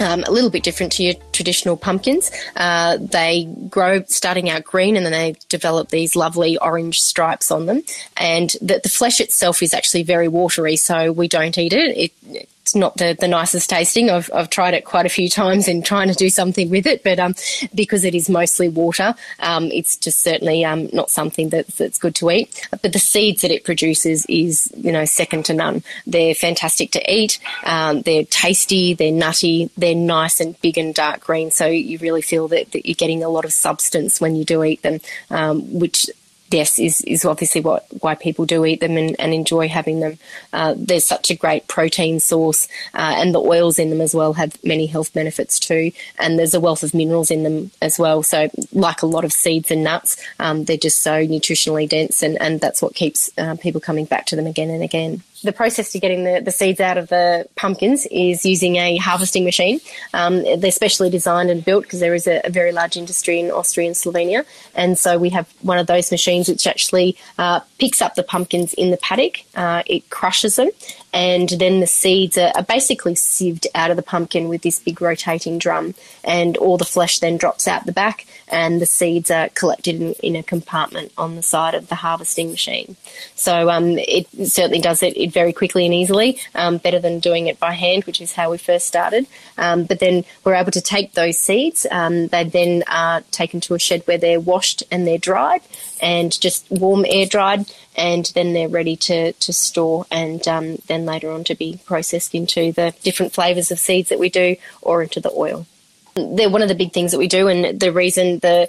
um, 0.00 0.24
a 0.24 0.30
little 0.30 0.50
bit 0.50 0.62
different 0.62 0.92
to 0.92 1.04
your 1.04 1.14
traditional 1.32 1.76
pumpkins. 1.76 2.30
Uh, 2.56 2.98
they 3.00 3.44
grow 3.68 4.02
starting 4.04 4.50
out 4.50 4.64
green 4.64 4.96
and 4.96 5.04
then 5.04 5.12
they 5.12 5.36
develop 5.48 5.88
these 5.88 6.16
lovely 6.16 6.58
orange 6.58 7.00
stripes 7.00 7.50
on 7.50 7.66
them. 7.66 7.82
And 8.16 8.50
the, 8.60 8.80
the 8.82 8.88
flesh 8.88 9.20
itself 9.20 9.62
is 9.62 9.74
actually 9.74 10.02
very 10.02 10.28
watery, 10.28 10.76
so 10.76 11.12
we 11.12 11.28
don't 11.28 11.56
eat 11.58 11.72
it. 11.72 12.12
it 12.30 12.48
it's 12.62 12.76
not 12.76 12.96
the, 12.96 13.16
the 13.18 13.26
nicest 13.26 13.68
tasting. 13.68 14.08
I've, 14.08 14.30
I've 14.32 14.48
tried 14.48 14.74
it 14.74 14.84
quite 14.84 15.04
a 15.04 15.08
few 15.08 15.28
times 15.28 15.66
in 15.66 15.82
trying 15.82 16.08
to 16.08 16.14
do 16.14 16.30
something 16.30 16.70
with 16.70 16.86
it, 16.86 17.02
but 17.02 17.18
um, 17.18 17.34
because 17.74 18.04
it 18.04 18.14
is 18.14 18.30
mostly 18.30 18.68
water, 18.68 19.14
um, 19.40 19.64
it's 19.72 19.96
just 19.96 20.20
certainly 20.20 20.64
um, 20.64 20.88
not 20.92 21.10
something 21.10 21.48
that's, 21.48 21.76
that's 21.76 21.98
good 21.98 22.14
to 22.16 22.30
eat. 22.30 22.66
But 22.70 22.92
the 22.92 23.00
seeds 23.00 23.42
that 23.42 23.50
it 23.50 23.64
produces 23.64 24.24
is, 24.26 24.72
you 24.76 24.92
know, 24.92 25.04
second 25.04 25.44
to 25.46 25.54
none. 25.54 25.82
They're 26.06 26.36
fantastic 26.36 26.92
to 26.92 27.12
eat. 27.12 27.40
Um, 27.64 28.02
they're 28.02 28.24
tasty, 28.24 28.94
they're 28.94 29.10
nutty, 29.10 29.68
they're 29.76 29.94
nice 29.96 30.40
and 30.40 30.58
big 30.60 30.78
and 30.78 30.94
dark 30.94 31.21
green. 31.22 31.50
So 31.50 31.66
you 31.66 31.98
really 31.98 32.22
feel 32.22 32.48
that, 32.48 32.72
that 32.72 32.86
you're 32.86 32.94
getting 32.94 33.22
a 33.22 33.28
lot 33.28 33.44
of 33.44 33.52
substance 33.52 34.20
when 34.20 34.36
you 34.36 34.44
do 34.44 34.62
eat 34.64 34.82
them, 34.82 35.00
um, 35.30 35.78
which 35.78 36.08
yes, 36.52 36.78
is, 36.78 37.00
is 37.02 37.24
obviously 37.24 37.60
what 37.60 37.86
why 38.00 38.14
people 38.14 38.44
do 38.44 38.64
eat 38.64 38.80
them 38.80 38.96
and, 38.96 39.16
and 39.18 39.32
enjoy 39.32 39.68
having 39.68 40.00
them. 40.00 40.18
Uh, 40.52 40.74
there's 40.76 41.06
such 41.06 41.30
a 41.30 41.34
great 41.34 41.66
protein 41.68 42.20
source, 42.20 42.68
uh, 42.94 43.14
and 43.16 43.34
the 43.34 43.40
oils 43.40 43.78
in 43.78 43.90
them 43.90 44.00
as 44.00 44.14
well 44.14 44.34
have 44.34 44.62
many 44.64 44.86
health 44.86 45.12
benefits 45.12 45.58
too. 45.58 45.92
And 46.18 46.38
there's 46.38 46.54
a 46.54 46.60
wealth 46.60 46.82
of 46.82 46.94
minerals 46.94 47.30
in 47.30 47.42
them 47.42 47.70
as 47.80 47.98
well. 47.98 48.22
So, 48.22 48.50
like 48.72 49.02
a 49.02 49.06
lot 49.06 49.24
of 49.24 49.32
seeds 49.32 49.70
and 49.70 49.84
nuts, 49.84 50.22
um, 50.38 50.64
they're 50.64 50.76
just 50.76 51.00
so 51.00 51.26
nutritionally 51.26 51.88
dense, 51.88 52.22
and, 52.22 52.40
and 52.40 52.60
that's 52.60 52.82
what 52.82 52.94
keeps 52.94 53.30
uh, 53.38 53.56
people 53.56 53.80
coming 53.80 54.04
back 54.04 54.26
to 54.26 54.36
them 54.36 54.46
again 54.46 54.70
and 54.70 54.82
again 54.82 55.22
the 55.42 55.52
process 55.52 55.92
to 55.92 55.98
getting 55.98 56.24
the, 56.24 56.40
the 56.40 56.50
seeds 56.50 56.80
out 56.80 56.98
of 56.98 57.08
the 57.08 57.46
pumpkins 57.56 58.06
is 58.10 58.44
using 58.44 58.76
a 58.76 58.96
harvesting 58.96 59.44
machine. 59.44 59.80
Um, 60.14 60.42
they're 60.58 60.70
specially 60.70 61.10
designed 61.10 61.50
and 61.50 61.64
built 61.64 61.84
because 61.84 62.00
there 62.00 62.14
is 62.14 62.26
a, 62.26 62.40
a, 62.44 62.50
very 62.50 62.72
large 62.72 62.96
industry 62.96 63.40
in 63.40 63.50
Austria 63.50 63.86
and 63.86 63.96
Slovenia. 63.96 64.44
And 64.74 64.98
so 64.98 65.18
we 65.18 65.30
have 65.30 65.48
one 65.62 65.78
of 65.78 65.86
those 65.86 66.10
machines 66.10 66.48
which 66.48 66.66
actually 66.66 67.16
uh, 67.38 67.60
picks 67.78 68.00
up 68.00 68.14
the 68.14 68.22
pumpkins 68.22 68.74
in 68.74 68.90
the 68.90 68.96
paddock, 68.98 69.44
uh, 69.54 69.82
it 69.86 70.08
crushes 70.10 70.56
them, 70.56 70.70
and 71.12 71.48
then 71.48 71.80
the 71.80 71.86
seeds 71.86 72.38
are, 72.38 72.52
are 72.54 72.62
basically 72.62 73.14
sieved 73.14 73.66
out 73.74 73.90
of 73.90 73.96
the 73.96 74.02
pumpkin 74.02 74.48
with 74.48 74.62
this 74.62 74.78
big 74.78 75.00
rotating 75.00 75.58
drum, 75.58 75.94
and 76.24 76.56
all 76.56 76.78
the 76.78 76.84
flesh 76.84 77.18
then 77.18 77.36
drops 77.36 77.68
out 77.68 77.86
the 77.86 77.92
back, 77.92 78.26
and 78.48 78.80
the 78.80 78.86
seeds 78.86 79.30
are 79.30 79.48
collected 79.50 80.00
in, 80.00 80.12
in 80.22 80.36
a 80.36 80.42
compartment 80.42 81.12
on 81.16 81.36
the 81.36 81.42
side 81.42 81.74
of 81.74 81.88
the 81.88 81.96
harvesting 81.96 82.50
machine. 82.50 82.96
So 83.34 83.70
um, 83.70 83.98
it 83.98 84.26
certainly 84.48 84.80
does 84.80 85.02
it, 85.02 85.16
it, 85.16 85.32
very 85.32 85.52
quickly 85.52 85.84
and 85.84 85.94
easily, 85.94 86.38
um, 86.54 86.78
better 86.78 86.98
than 86.98 87.18
doing 87.18 87.46
it 87.46 87.58
by 87.58 87.72
hand, 87.72 88.04
which 88.04 88.20
is 88.20 88.32
how 88.32 88.50
we 88.50 88.58
first 88.58 88.86
started. 88.86 89.26
Um, 89.58 89.84
but 89.84 90.00
then 90.00 90.24
we're 90.44 90.54
able 90.54 90.72
to 90.72 90.80
take 90.80 91.12
those 91.12 91.38
seeds. 91.38 91.86
Um, 91.90 92.28
they 92.28 92.44
then 92.44 92.84
are 92.88 93.22
taken 93.30 93.60
to 93.62 93.74
a 93.74 93.78
shed 93.78 94.02
where 94.06 94.18
they're 94.18 94.40
washed 94.40 94.82
and 94.90 95.06
they're 95.06 95.18
dried 95.18 95.62
and 96.02 96.38
just 96.38 96.70
warm 96.70 97.06
air 97.08 97.24
dried, 97.24 97.72
and 97.96 98.26
then 98.34 98.52
they're 98.52 98.68
ready 98.68 98.96
to, 98.96 99.32
to 99.32 99.52
store 99.52 100.04
and 100.10 100.46
um, 100.48 100.76
then 100.88 101.06
later 101.06 101.30
on 101.30 101.44
to 101.44 101.54
be 101.54 101.80
processed 101.86 102.34
into 102.34 102.72
the 102.72 102.92
different 103.02 103.32
flavours 103.32 103.70
of 103.70 103.78
seeds 103.78 104.08
that 104.08 104.18
we 104.18 104.28
do 104.28 104.56
or 104.82 105.02
into 105.02 105.20
the 105.20 105.30
oil. 105.30 105.66
They're 106.14 106.50
one 106.50 106.60
of 106.60 106.68
the 106.68 106.74
big 106.74 106.92
things 106.92 107.12
that 107.12 107.18
we 107.18 107.28
do, 107.28 107.48
and 107.48 107.80
the 107.80 107.92
reason 107.92 108.40
the 108.40 108.68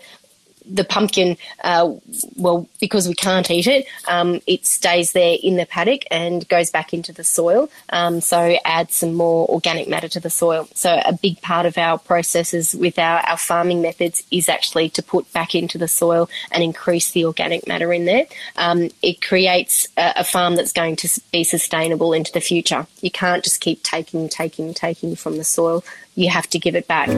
the 0.65 0.83
pumpkin, 0.83 1.37
uh, 1.63 1.93
well, 2.35 2.67
because 2.79 3.07
we 3.07 3.13
can't 3.13 3.49
eat 3.49 3.67
it, 3.67 3.85
um, 4.07 4.39
it 4.47 4.65
stays 4.65 5.11
there 5.11 5.37
in 5.41 5.55
the 5.55 5.65
paddock 5.65 6.03
and 6.11 6.47
goes 6.47 6.69
back 6.69 6.93
into 6.93 7.11
the 7.11 7.23
soil. 7.23 7.69
Um, 7.89 8.21
so 8.21 8.57
adds 8.65 8.95
some 8.95 9.13
more 9.13 9.47
organic 9.49 9.87
matter 9.87 10.07
to 10.09 10.19
the 10.19 10.29
soil. 10.29 10.67
So 10.73 11.01
a 11.05 11.13
big 11.13 11.41
part 11.41 11.65
of 11.65 11.77
our 11.77 11.97
processes 11.97 12.73
with 12.73 12.97
our, 12.99 13.19
our 13.21 13.37
farming 13.37 13.81
methods 13.81 14.23
is 14.31 14.49
actually 14.49 14.89
to 14.89 15.03
put 15.03 15.31
back 15.33 15.55
into 15.55 15.77
the 15.77 15.87
soil 15.87 16.29
and 16.51 16.63
increase 16.63 17.11
the 17.11 17.25
organic 17.25 17.67
matter 17.67 17.91
in 17.93 18.05
there. 18.05 18.25
Um, 18.55 18.89
it 19.01 19.21
creates 19.21 19.87
a, 19.97 20.13
a 20.17 20.23
farm 20.23 20.55
that's 20.55 20.73
going 20.73 20.95
to 20.97 21.21
be 21.31 21.43
sustainable 21.43 22.13
into 22.13 22.31
the 22.31 22.41
future. 22.41 22.87
You 23.01 23.11
can't 23.11 23.43
just 23.43 23.61
keep 23.61 23.83
taking, 23.83 24.29
taking, 24.29 24.73
taking 24.73 25.15
from 25.15 25.37
the 25.37 25.43
soil. 25.43 25.83
You 26.15 26.29
have 26.29 26.47
to 26.51 26.59
give 26.59 26.75
it 26.75 26.87
back. 26.87 27.09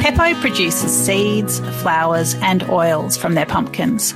Peppo 0.00 0.34
produces 0.40 0.90
seeds, 0.90 1.60
flours, 1.82 2.34
and 2.36 2.62
oils 2.70 3.18
from 3.18 3.34
their 3.34 3.44
pumpkins. 3.44 4.14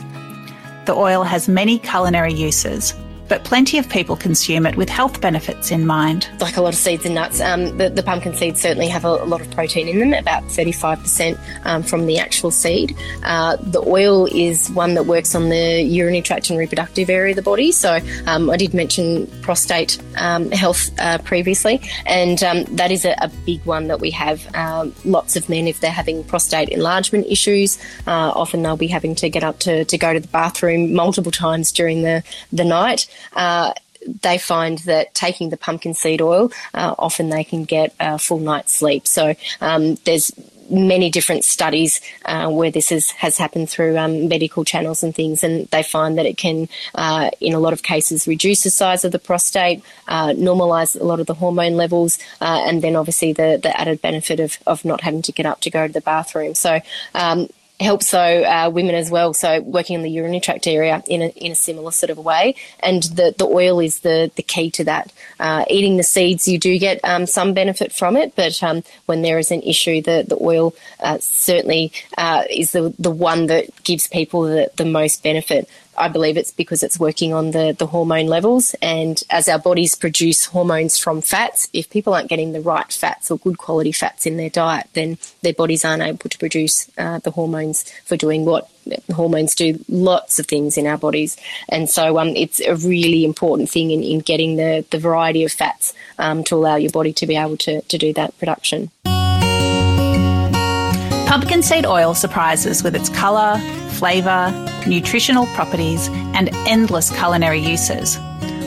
The 0.86 0.94
oil 0.94 1.24
has 1.24 1.46
many 1.46 1.78
culinary 1.78 2.32
uses, 2.32 2.94
but 3.28 3.44
plenty 3.44 3.78
of 3.78 3.88
people 3.88 4.16
consume 4.16 4.66
it 4.66 4.76
with 4.76 4.88
health 4.88 5.20
benefits 5.20 5.70
in 5.70 5.86
mind. 5.86 6.28
Like 6.40 6.56
a 6.56 6.60
lot 6.60 6.74
of 6.74 6.78
seeds 6.78 7.04
and 7.04 7.14
nuts, 7.14 7.40
um, 7.40 7.76
the, 7.78 7.88
the, 7.88 8.02
pumpkin 8.02 8.34
seeds 8.34 8.60
certainly 8.60 8.88
have 8.88 9.04
a, 9.04 9.08
a, 9.08 9.24
lot 9.24 9.40
of 9.40 9.50
protein 9.52 9.88
in 9.88 9.98
them, 9.98 10.12
about 10.12 10.42
35% 10.44 11.38
um, 11.64 11.82
from 11.82 12.06
the 12.06 12.18
actual 12.18 12.50
seed. 12.50 12.96
Uh, 13.22 13.56
the 13.56 13.80
oil 13.80 14.26
is 14.26 14.70
one 14.70 14.94
that 14.94 15.06
works 15.06 15.34
on 15.34 15.48
the 15.48 15.82
urinary 15.82 16.22
tract 16.22 16.50
and 16.50 16.58
reproductive 16.58 17.08
area 17.08 17.30
of 17.30 17.36
the 17.36 17.42
body. 17.42 17.72
So 17.72 17.98
um, 18.26 18.50
I 18.50 18.56
did 18.56 18.74
mention 18.74 19.26
prostate 19.40 19.98
um, 20.18 20.50
health 20.50 20.90
uh, 20.98 21.18
previously, 21.18 21.80
and 22.06 22.42
um, 22.42 22.64
that 22.76 22.90
is 22.90 23.04
a, 23.04 23.14
a, 23.22 23.30
big 23.44 23.64
one 23.64 23.88
that 23.88 24.00
we 24.00 24.10
have. 24.10 24.54
Um, 24.54 24.94
lots 25.04 25.36
of 25.36 25.48
men, 25.48 25.66
if 25.66 25.80
they're 25.80 25.90
having 25.90 26.24
prostate 26.24 26.68
enlargement 26.68 27.26
issues, 27.26 27.78
uh, 28.06 28.32
often 28.34 28.62
they'll 28.62 28.76
be 28.76 28.86
having 28.86 29.14
to 29.16 29.28
get 29.28 29.44
up 29.44 29.58
to, 29.60 29.84
to 29.84 29.98
go 29.98 30.14
to 30.14 30.20
the 30.20 30.28
bathroom 30.28 30.94
multiple 30.94 31.32
times 31.32 31.72
during 31.72 32.02
the, 32.02 32.22
the 32.52 32.64
night 32.64 33.06
uh, 33.34 33.72
they 34.22 34.38
find 34.38 34.78
that 34.80 35.14
taking 35.14 35.50
the 35.50 35.56
pumpkin 35.56 35.94
seed 35.94 36.20
oil, 36.20 36.52
uh, 36.74 36.94
often 36.98 37.30
they 37.30 37.44
can 37.44 37.64
get 37.64 37.94
a 37.98 38.18
full 38.18 38.38
night's 38.38 38.72
sleep. 38.72 39.06
So 39.06 39.34
um, 39.60 39.94
there's 40.04 40.30
many 40.70 41.10
different 41.10 41.44
studies 41.44 42.00
uh, 42.24 42.48
where 42.48 42.70
this 42.70 42.90
is, 42.90 43.10
has 43.12 43.36
happened 43.36 43.68
through 43.68 43.98
um, 43.98 44.28
medical 44.28 44.64
channels 44.64 45.02
and 45.02 45.14
things, 45.14 45.44
and 45.44 45.66
they 45.68 45.82
find 45.82 46.18
that 46.18 46.26
it 46.26 46.36
can, 46.36 46.68
uh, 46.94 47.30
in 47.40 47.52
a 47.54 47.58
lot 47.58 47.72
of 47.72 47.82
cases, 47.82 48.26
reduce 48.26 48.62
the 48.62 48.70
size 48.70 49.04
of 49.04 49.12
the 49.12 49.18
prostate, 49.18 49.82
uh, 50.08 50.28
normalize 50.28 50.98
a 50.98 51.04
lot 51.04 51.20
of 51.20 51.26
the 51.26 51.34
hormone 51.34 51.74
levels, 51.74 52.18
uh, 52.40 52.64
and 52.66 52.82
then 52.82 52.96
obviously 52.96 53.32
the, 53.32 53.58
the 53.62 53.78
added 53.78 54.00
benefit 54.00 54.40
of, 54.40 54.58
of 54.66 54.84
not 54.84 55.02
having 55.02 55.22
to 55.22 55.32
get 55.32 55.46
up 55.46 55.60
to 55.60 55.70
go 55.70 55.86
to 55.86 55.92
the 55.92 56.00
bathroom. 56.00 56.54
So 56.54 56.80
um, 57.14 57.48
helps 57.80 58.10
though 58.10 58.42
uh, 58.44 58.70
women 58.70 58.94
as 58.94 59.10
well. 59.10 59.34
So 59.34 59.60
working 59.60 59.94
in 59.94 60.02
the 60.02 60.10
urinary 60.10 60.40
tract 60.40 60.66
area 60.66 61.02
in 61.08 61.22
a, 61.22 61.28
in 61.30 61.52
a 61.52 61.54
similar 61.56 61.90
sort 61.90 62.10
of 62.10 62.18
way, 62.18 62.54
and 62.80 63.02
the, 63.02 63.34
the 63.36 63.46
oil 63.46 63.80
is 63.80 64.00
the 64.00 64.30
the 64.36 64.42
key 64.42 64.70
to 64.72 64.84
that. 64.84 65.12
Uh, 65.40 65.64
eating 65.68 65.96
the 65.96 66.02
seeds, 66.02 66.46
you 66.46 66.58
do 66.58 66.78
get 66.78 67.00
um, 67.04 67.26
some 67.26 67.52
benefit 67.52 67.92
from 67.92 68.16
it, 68.16 68.34
but 68.36 68.62
um, 68.62 68.82
when 69.06 69.22
there 69.22 69.38
is 69.38 69.50
an 69.50 69.62
issue, 69.62 70.00
the 70.00 70.24
the 70.26 70.38
oil 70.40 70.74
uh, 71.00 71.18
certainly 71.20 71.92
uh, 72.16 72.44
is 72.50 72.72
the 72.72 72.94
the 72.98 73.10
one 73.10 73.46
that 73.46 73.66
gives 73.82 74.06
people 74.06 74.42
the, 74.42 74.70
the 74.76 74.84
most 74.84 75.22
benefit. 75.22 75.68
I 75.96 76.08
believe 76.08 76.36
it's 76.36 76.50
because 76.50 76.82
it's 76.82 76.98
working 76.98 77.32
on 77.32 77.52
the, 77.52 77.74
the 77.78 77.86
hormone 77.86 78.26
levels. 78.26 78.74
And 78.82 79.22
as 79.30 79.48
our 79.48 79.58
bodies 79.58 79.94
produce 79.94 80.46
hormones 80.46 80.98
from 80.98 81.22
fats, 81.22 81.68
if 81.72 81.90
people 81.90 82.14
aren't 82.14 82.28
getting 82.28 82.52
the 82.52 82.60
right 82.60 82.92
fats 82.92 83.30
or 83.30 83.38
good 83.38 83.58
quality 83.58 83.92
fats 83.92 84.26
in 84.26 84.36
their 84.36 84.50
diet, 84.50 84.88
then 84.94 85.18
their 85.42 85.52
bodies 85.52 85.84
aren't 85.84 86.02
able 86.02 86.28
to 86.28 86.38
produce 86.38 86.90
uh, 86.98 87.18
the 87.18 87.30
hormones 87.30 87.90
for 88.04 88.16
doing 88.16 88.44
what 88.44 88.70
hormones 89.12 89.54
do 89.54 89.82
lots 89.88 90.38
of 90.38 90.46
things 90.46 90.76
in 90.76 90.86
our 90.86 90.98
bodies. 90.98 91.36
And 91.68 91.88
so 91.88 92.18
um, 92.18 92.28
it's 92.28 92.60
a 92.60 92.76
really 92.76 93.24
important 93.24 93.70
thing 93.70 93.90
in, 93.90 94.02
in 94.02 94.20
getting 94.20 94.56
the, 94.56 94.84
the 94.90 94.98
variety 94.98 95.44
of 95.44 95.52
fats 95.52 95.94
um, 96.18 96.44
to 96.44 96.54
allow 96.56 96.76
your 96.76 96.90
body 96.90 97.12
to 97.14 97.26
be 97.26 97.36
able 97.36 97.56
to, 97.58 97.80
to 97.82 97.98
do 97.98 98.12
that 98.14 98.36
production. 98.38 98.90
Pumpkin 101.26 101.62
seed 101.62 101.84
oil 101.84 102.14
surprises 102.14 102.84
with 102.84 102.94
its 102.94 103.08
colour, 103.08 103.58
flavour, 103.90 104.52
nutritional 104.86 105.46
properties, 105.48 106.08
and 106.34 106.50
endless 106.66 107.10
culinary 107.10 107.60
uses. 107.60 108.18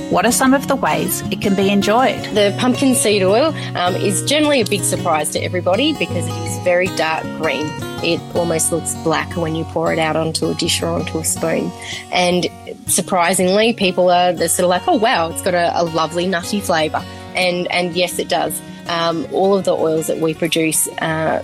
What 0.10 0.26
are 0.26 0.32
some 0.32 0.54
of 0.54 0.70
the 0.70 0.76
ways 0.78 1.22
it 1.32 1.42
can 1.42 1.54
be 1.54 1.70
enjoyed? 1.70 2.24
The 2.34 2.56
pumpkin 2.58 2.96
seed 2.96 3.24
oil 3.24 3.54
um, 3.76 3.94
is 3.96 4.24
generally 4.24 4.62
a 4.62 4.66
big 4.66 4.82
surprise 4.82 5.32
to 5.32 5.40
everybody 5.40 5.92
because 5.92 6.26
it 6.26 6.48
is 6.48 6.64
very 6.64 6.88
dark 6.96 7.24
green. 7.42 7.66
It 8.02 8.22
almost 8.34 8.72
looks 8.72 8.96
black 9.04 9.36
when 9.36 9.54
you 9.54 9.66
pour 9.66 9.92
it 9.92 10.00
out 10.00 10.16
onto 10.16 10.50
a 10.50 10.54
dish 10.54 10.82
or 10.82 10.88
onto 10.88 11.18
a 11.18 11.26
spoon. 11.26 11.70
And 12.14 12.48
surprisingly, 12.86 13.74
people 13.74 14.10
are 14.10 14.34
sort 14.48 14.64
of 14.64 14.70
like, 14.70 14.88
oh 14.88 14.96
wow, 14.96 15.30
it's 15.30 15.42
got 15.42 15.54
a, 15.54 15.78
a 15.78 15.84
lovely 15.84 16.26
nutty 16.26 16.62
flavour. 16.62 17.04
And 17.36 17.68
and 17.70 17.94
yes, 17.94 18.18
it 18.18 18.30
does. 18.30 18.62
Um, 18.88 19.28
all 19.34 19.58
of 19.58 19.66
the 19.66 19.76
oils 19.76 20.08
that 20.08 20.20
we 20.20 20.34
produce 20.34 20.88
uh, 21.00 21.44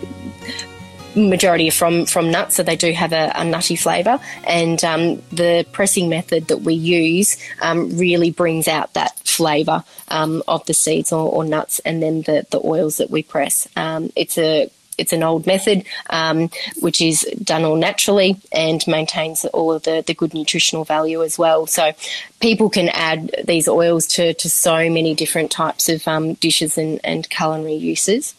majority 1.16 1.70
from 1.70 2.06
from 2.06 2.32
nuts, 2.32 2.56
so 2.56 2.64
they 2.64 2.76
do 2.76 2.92
have 2.92 3.14
a, 3.14 3.32
a 3.36 3.44
nutty 3.44 3.76
flavour. 3.76 4.20
And 4.46 4.84
um, 4.84 5.22
the 5.32 5.66
pressing 5.72 6.10
method 6.10 6.48
that 6.48 6.62
we 6.62 6.74
use 6.74 7.38
um, 7.62 7.98
really 7.98 8.32
brings 8.32 8.68
out 8.68 8.94
that 8.94 9.20
flavour 9.20 9.84
um, 10.10 10.44
of 10.48 10.66
the 10.66 10.74
seeds 10.74 11.12
or, 11.12 11.30
or, 11.30 11.44
nuts, 11.44 11.80
and 11.80 12.02
then 12.02 12.22
the 12.24 12.46
the 12.52 12.62
oils 12.64 12.98
that 12.98 13.10
we 13.10 13.24
press. 13.24 13.68
Um, 13.76 14.12
it's 14.16 14.38
a 14.38 14.70
it's 14.98 15.14
an 15.14 15.24
old 15.24 15.46
method 15.46 15.86
um, 16.10 16.50
which 16.80 17.02
is 17.02 17.22
done 17.44 17.64
all 17.64 17.76
naturally 17.76 18.38
and 18.52 18.86
maintains 18.88 19.46
all 19.46 19.72
of 19.72 19.84
the, 19.84 20.04
the 20.06 20.14
good 20.14 20.34
nutritional 20.34 20.84
value 20.84 21.24
as 21.24 21.38
well. 21.38 21.68
So 21.68 21.94
people 22.40 22.70
can 22.70 22.90
add 22.90 23.32
these 23.44 23.68
oils 23.68 24.08
to, 24.08 24.34
to 24.36 24.50
so 24.50 24.90
many 24.90 25.16
different 25.16 25.52
types 25.52 25.90
of 25.90 26.08
um, 26.08 26.34
dishes 26.36 26.78
and, 26.78 27.00
and 27.04 27.30
culinary 27.30 27.76
uses. 27.76 28.36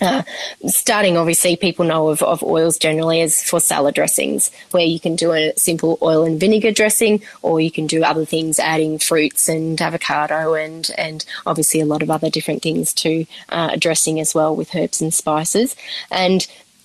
Uh, 0.00 0.22
starting, 0.66 1.16
obviously, 1.16 1.56
people 1.56 1.84
know 1.84 2.08
of, 2.08 2.22
of 2.22 2.42
oils 2.42 2.78
generally 2.78 3.20
as 3.20 3.42
for 3.42 3.60
salad 3.60 3.94
dressings, 3.94 4.50
where 4.72 4.84
you 4.84 4.98
can 4.98 5.14
do 5.14 5.32
a 5.32 5.52
simple 5.56 5.98
oil 6.02 6.24
and 6.24 6.40
vinegar 6.40 6.72
dressing, 6.72 7.22
or 7.42 7.60
you 7.60 7.70
can 7.70 7.86
do 7.86 8.02
other 8.02 8.24
things, 8.24 8.58
adding 8.58 8.98
fruits 8.98 9.48
and 9.48 9.80
avocado, 9.80 10.54
and 10.54 10.90
and 10.98 11.24
obviously 11.46 11.80
a 11.80 11.86
lot 11.86 12.02
of 12.02 12.10
other 12.10 12.28
different 12.28 12.60
things 12.60 12.92
to 12.92 13.24
uh, 13.50 13.76
dressing 13.76 14.18
as 14.18 14.34
well 14.34 14.54
with 14.54 14.74
herbs 14.74 15.00
and 15.00 15.14
spices. 15.14 15.76
And 16.10 16.44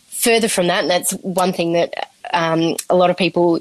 further 0.09 0.47
from 0.47 0.67
that, 0.67 0.87
that's 0.87 1.11
one 1.11 1.53
thing 1.53 1.73
that 1.73 2.11
um, 2.31 2.75
a 2.89 2.95
lot 2.95 3.09
of 3.09 3.17
people 3.17 3.59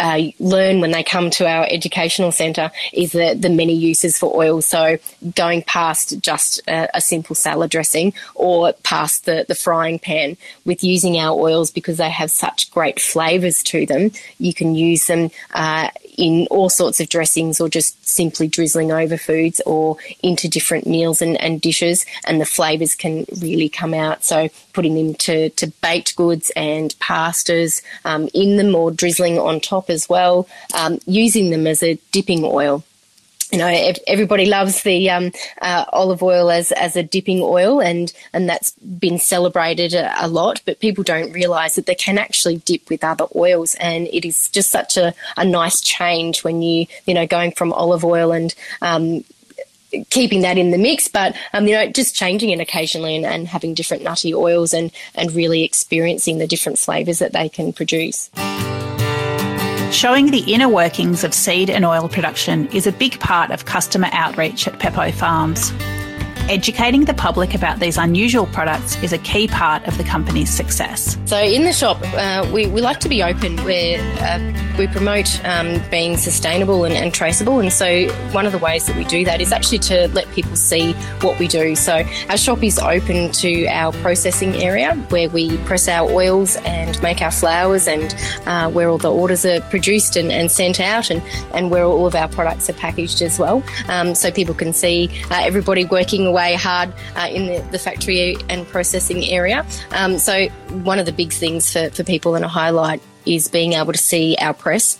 uh, 0.00 0.22
learn 0.38 0.80
when 0.80 0.90
they 0.90 1.02
come 1.02 1.30
to 1.30 1.46
our 1.46 1.66
educational 1.70 2.32
centre 2.32 2.70
is 2.92 3.12
the, 3.12 3.34
the 3.38 3.48
many 3.48 3.74
uses 3.74 4.18
for 4.18 4.34
oil. 4.36 4.62
So 4.62 4.98
going 5.34 5.62
past 5.62 6.20
just 6.20 6.60
a, 6.68 6.88
a, 6.96 7.00
simple 7.00 7.34
salad 7.34 7.70
dressing 7.70 8.12
or 8.34 8.72
past 8.82 9.24
the, 9.24 9.44
the 9.48 9.54
frying 9.54 9.98
pan 9.98 10.36
with 10.64 10.84
using 10.84 11.18
our 11.18 11.38
oils 11.38 11.70
because 11.70 11.98
they 11.98 12.10
have 12.10 12.30
such 12.30 12.70
great 12.70 13.00
flavours 13.00 13.62
to 13.64 13.86
them, 13.86 14.10
you 14.38 14.52
can 14.52 14.74
use 14.74 15.06
them 15.06 15.30
uh, 15.54 15.88
in 16.18 16.48
all 16.50 16.68
sorts 16.68 17.00
of 17.00 17.08
dressings 17.08 17.60
or 17.60 17.68
just 17.68 18.06
simply 18.06 18.48
drizzling 18.48 18.90
over 18.90 19.16
foods 19.16 19.60
or 19.64 19.96
into 20.22 20.48
different 20.48 20.86
meals 20.86 21.22
and, 21.22 21.40
and 21.40 21.60
dishes 21.60 22.04
and 22.26 22.40
the 22.40 22.44
flavours 22.44 22.94
can 22.94 23.24
really 23.40 23.68
come 23.68 23.94
out. 23.94 24.24
So 24.24 24.48
putting 24.72 24.96
them 24.96 25.14
to, 25.14 25.50
to 25.50 25.68
baked 25.80 26.16
goods 26.16 26.50
and 26.56 26.94
pastas 26.98 27.82
um, 28.04 28.28
in 28.34 28.56
them 28.56 28.74
or 28.74 28.90
drizzling 28.90 29.38
on 29.38 29.60
top 29.68 29.90
as 29.90 30.08
well, 30.08 30.48
um, 30.74 30.98
using 31.06 31.50
them 31.50 31.66
as 31.66 31.82
a 31.82 31.94
dipping 32.12 32.44
oil 32.44 32.82
you 33.50 33.58
know, 33.58 33.92
everybody 34.06 34.46
loves 34.46 34.82
the 34.82 35.08
um, 35.10 35.32
uh, 35.62 35.84
olive 35.92 36.22
oil 36.22 36.50
as, 36.50 36.70
as 36.72 36.96
a 36.96 37.02
dipping 37.02 37.40
oil, 37.40 37.80
and, 37.80 38.12
and 38.32 38.48
that's 38.48 38.72
been 38.72 39.18
celebrated 39.18 39.94
a, 39.94 40.26
a, 40.26 40.28
lot. 40.28 40.60
But 40.66 40.80
people 40.80 41.02
don't 41.02 41.32
realise 41.32 41.76
that 41.76 41.86
they 41.86 41.94
can 41.94 42.18
actually 42.18 42.58
dip 42.58 42.90
with 42.90 43.02
other 43.02 43.26
oils, 43.34 43.74
and 43.76 44.06
it 44.08 44.26
is 44.26 44.48
just 44.50 44.70
such 44.70 44.96
a, 44.96 45.14
a 45.36 45.44
nice 45.44 45.80
change 45.80 46.44
when 46.44 46.60
you 46.60 46.86
you 47.06 47.14
know 47.14 47.26
going 47.26 47.52
from 47.52 47.72
olive 47.72 48.04
oil 48.04 48.32
and 48.32 48.54
um, 48.82 49.24
keeping 50.10 50.42
that 50.42 50.58
in 50.58 50.70
the 50.70 50.78
mix, 50.78 51.08
but 51.08 51.34
um, 51.54 51.66
you 51.66 51.72
know, 51.72 51.88
just 51.88 52.14
changing 52.14 52.50
it 52.50 52.60
occasionally 52.60 53.16
and, 53.16 53.24
and 53.24 53.48
having 53.48 53.72
different 53.72 54.02
nutty 54.02 54.34
oils 54.34 54.74
and 54.74 54.92
and 55.14 55.32
really 55.32 55.64
experiencing 55.64 56.36
the 56.36 56.46
different 56.46 56.78
flavors 56.78 57.18
that 57.18 57.32
they 57.32 57.48
can 57.48 57.72
produce. 57.72 58.30
Showing 59.90 60.30
the 60.30 60.44
inner 60.52 60.68
workings 60.68 61.24
of 61.24 61.32
seed 61.34 61.70
and 61.70 61.84
oil 61.84 62.08
production 62.08 62.68
is 62.68 62.86
a 62.86 62.92
big 62.92 63.18
part 63.20 63.50
of 63.50 63.64
customer 63.64 64.08
outreach 64.12 64.68
at 64.68 64.78
Peppo 64.78 65.12
Farms. 65.12 65.72
Educating 66.48 67.04
the 67.04 67.12
public 67.12 67.54
about 67.54 67.78
these 67.78 67.98
unusual 67.98 68.46
products 68.46 68.96
is 69.02 69.12
a 69.12 69.18
key 69.18 69.46
part 69.46 69.86
of 69.86 69.98
the 69.98 70.04
company's 70.04 70.48
success. 70.48 71.18
So, 71.26 71.38
in 71.38 71.64
the 71.64 71.74
shop, 71.74 71.98
uh, 72.02 72.48
we, 72.50 72.66
we 72.66 72.80
like 72.80 73.00
to 73.00 73.08
be 73.10 73.22
open. 73.22 73.62
we 73.66 73.96
uh, 73.96 74.54
we 74.78 74.86
promote 74.86 75.44
um, 75.44 75.82
being 75.90 76.16
sustainable 76.16 76.84
and, 76.84 76.94
and, 76.94 77.12
traceable, 77.12 77.58
and 77.58 77.70
so 77.70 78.08
one 78.30 78.46
of 78.46 78.52
the 78.52 78.58
ways 78.58 78.86
that 78.86 78.96
we 78.96 79.04
do 79.04 79.24
that 79.24 79.40
is 79.40 79.52
actually 79.52 79.80
to 79.80 80.08
let 80.14 80.30
people 80.30 80.56
see 80.56 80.92
what 81.20 81.38
we 81.38 81.48
do. 81.48 81.76
So, 81.76 82.02
our 82.30 82.38
shop 82.38 82.62
is 82.62 82.78
open 82.78 83.30
to 83.32 83.66
our 83.66 83.92
processing 83.92 84.54
area 84.54 84.94
where 85.10 85.28
we 85.28 85.58
press 85.58 85.86
our 85.86 86.10
oils 86.10 86.56
and 86.64 87.00
make 87.02 87.20
our 87.20 87.32
flours 87.32 87.86
and 87.86 88.14
uh, 88.46 88.70
where 88.70 88.88
all 88.88 88.98
the 88.98 89.12
orders 89.12 89.44
are 89.44 89.60
produced 89.62 90.16
and, 90.16 90.32
and, 90.32 90.50
sent 90.50 90.80
out, 90.80 91.10
and, 91.10 91.22
and 91.52 91.70
where 91.70 91.84
all 91.84 92.06
of 92.06 92.14
our 92.14 92.28
products 92.28 92.70
are 92.70 92.74
packaged 92.74 93.20
as 93.20 93.38
well. 93.38 93.62
Um, 93.88 94.14
so, 94.14 94.30
people 94.30 94.54
can 94.54 94.72
see 94.72 95.10
uh, 95.30 95.40
everybody 95.42 95.84
working 95.84 96.24
away 96.24 96.37
away 96.38 96.54
hard 96.54 96.92
uh, 97.16 97.28
in 97.30 97.46
the, 97.46 97.70
the, 97.72 97.78
factory 97.78 98.36
and 98.48 98.66
processing 98.68 99.24
area. 99.24 99.66
Um, 99.90 100.18
so, 100.18 100.48
one 100.84 100.98
of 100.98 101.06
the 101.06 101.12
big 101.12 101.32
things 101.32 101.72
for, 101.72 101.90
for 101.90 102.04
people 102.04 102.36
in 102.36 102.44
a 102.44 102.48
highlight 102.48 103.02
is 103.26 103.48
being 103.48 103.72
able 103.72 103.92
to 103.92 103.98
see 103.98 104.36
our 104.40 104.54
press. 104.54 104.98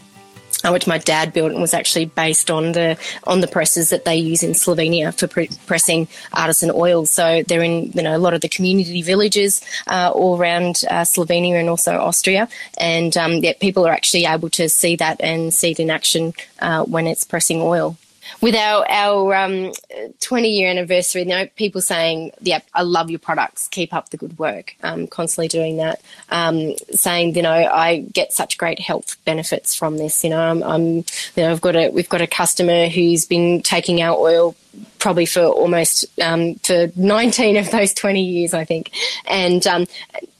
Uh, 0.65 0.73
which 0.73 0.89
my 0.89 0.99
dad 0.99 1.33
built 1.33 1.53
and 1.53 1.61
was 1.61 1.73
actually 1.73 2.07
based 2.07 2.51
on 2.51 2.73
the 2.73 2.99
on 3.25 3.41
the 3.41 3.47
presses 3.47 3.91
that 3.91 4.05
they 4.05 4.17
use 4.17 4.43
in 4.43 4.55
Slovenia 4.55 5.17
for 5.17 5.29
pre- 5.29 5.51
pressing 5.67 6.09
artisan 6.33 6.73
oils. 6.75 7.13
So 7.13 7.45
they're 7.47 7.63
in 7.63 7.93
you 7.93 8.03
know 8.03 8.17
a 8.17 8.19
lot 8.19 8.35
of 8.35 8.41
the 8.41 8.49
community 8.49 9.03
villages 9.03 9.63
uh, 9.87 10.11
all 10.13 10.37
around 10.37 10.83
uh, 10.91 11.05
Slovenia 11.05 11.61
and 11.61 11.69
also 11.69 11.93
Austria, 12.01 12.49
and 12.77 13.17
um, 13.17 13.35
yeah, 13.35 13.53
people 13.61 13.87
are 13.87 13.93
actually 13.93 14.25
able 14.25 14.51
to 14.51 14.69
see 14.69 14.97
that 14.97 15.21
and 15.21 15.55
see 15.55 15.71
it 15.71 15.79
in 15.79 15.91
action 15.91 16.35
uh, 16.59 16.83
when 16.83 17.07
it's 17.07 17.23
pressing 17.23 17.61
oil 17.61 17.97
with 18.41 18.55
our 18.55 18.87
our 18.89 19.35
um, 19.35 19.73
20 20.21 20.49
year 20.49 20.71
anniversary, 20.71 21.23
you 21.23 21.29
know, 21.29 21.47
people 21.57 21.81
saying, 21.81 22.33
"Yep, 22.43 22.67
I 22.75 22.83
love 22.83 23.11
your 23.11 23.19
products. 23.19 23.69
Keep 23.69 23.93
up 23.93 24.11
the 24.11 24.17
good 24.17 24.39
work." 24.39 24.75
Um, 24.83 25.07
constantly 25.07 25.49
doing 25.49 25.77
that, 25.79 26.01
um, 26.31 26.75
saying, 26.93 27.35
you 27.37 27.43
know, 27.43 27.53
I 27.53 27.99
get 28.13 28.33
such 28.33 28.59
great 28.59 28.81
health 28.81 29.17
benefits 29.25 29.75
from 29.75 29.99
this. 29.99 30.25
You 30.25 30.31
know, 30.31 30.41
I'm, 30.41 30.63
I'm, 30.63 30.85
you 30.87 31.05
know, 31.37 31.51
I've 31.51 31.61
got 31.61 31.77
a 31.77 31.91
we've 31.91 32.09
got 32.09 32.21
a 32.21 32.27
customer 32.27 32.89
who's 32.89 33.25
been 33.27 33.63
taking 33.63 34.03
our 34.03 34.17
oil 34.17 34.57
probably 34.99 35.27
for 35.27 35.45
almost 35.45 36.07
um, 36.21 36.55
for 36.57 36.89
19 36.97 37.57
of 37.57 37.71
those 37.71 37.93
20 37.95 38.23
years, 38.23 38.55
I 38.55 38.65
think, 38.65 38.93
and 39.27 39.67
um, 39.67 39.87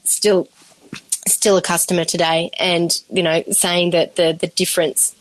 still 0.03 0.47
still 1.27 1.57
a 1.57 1.61
customer 1.61 2.05
today, 2.05 2.49
and 2.59 3.01
you 3.09 3.23
know, 3.23 3.43
saying 3.51 3.91
that 3.91 4.15
the 4.15 4.37
the 4.39 4.47
difference 4.47 5.15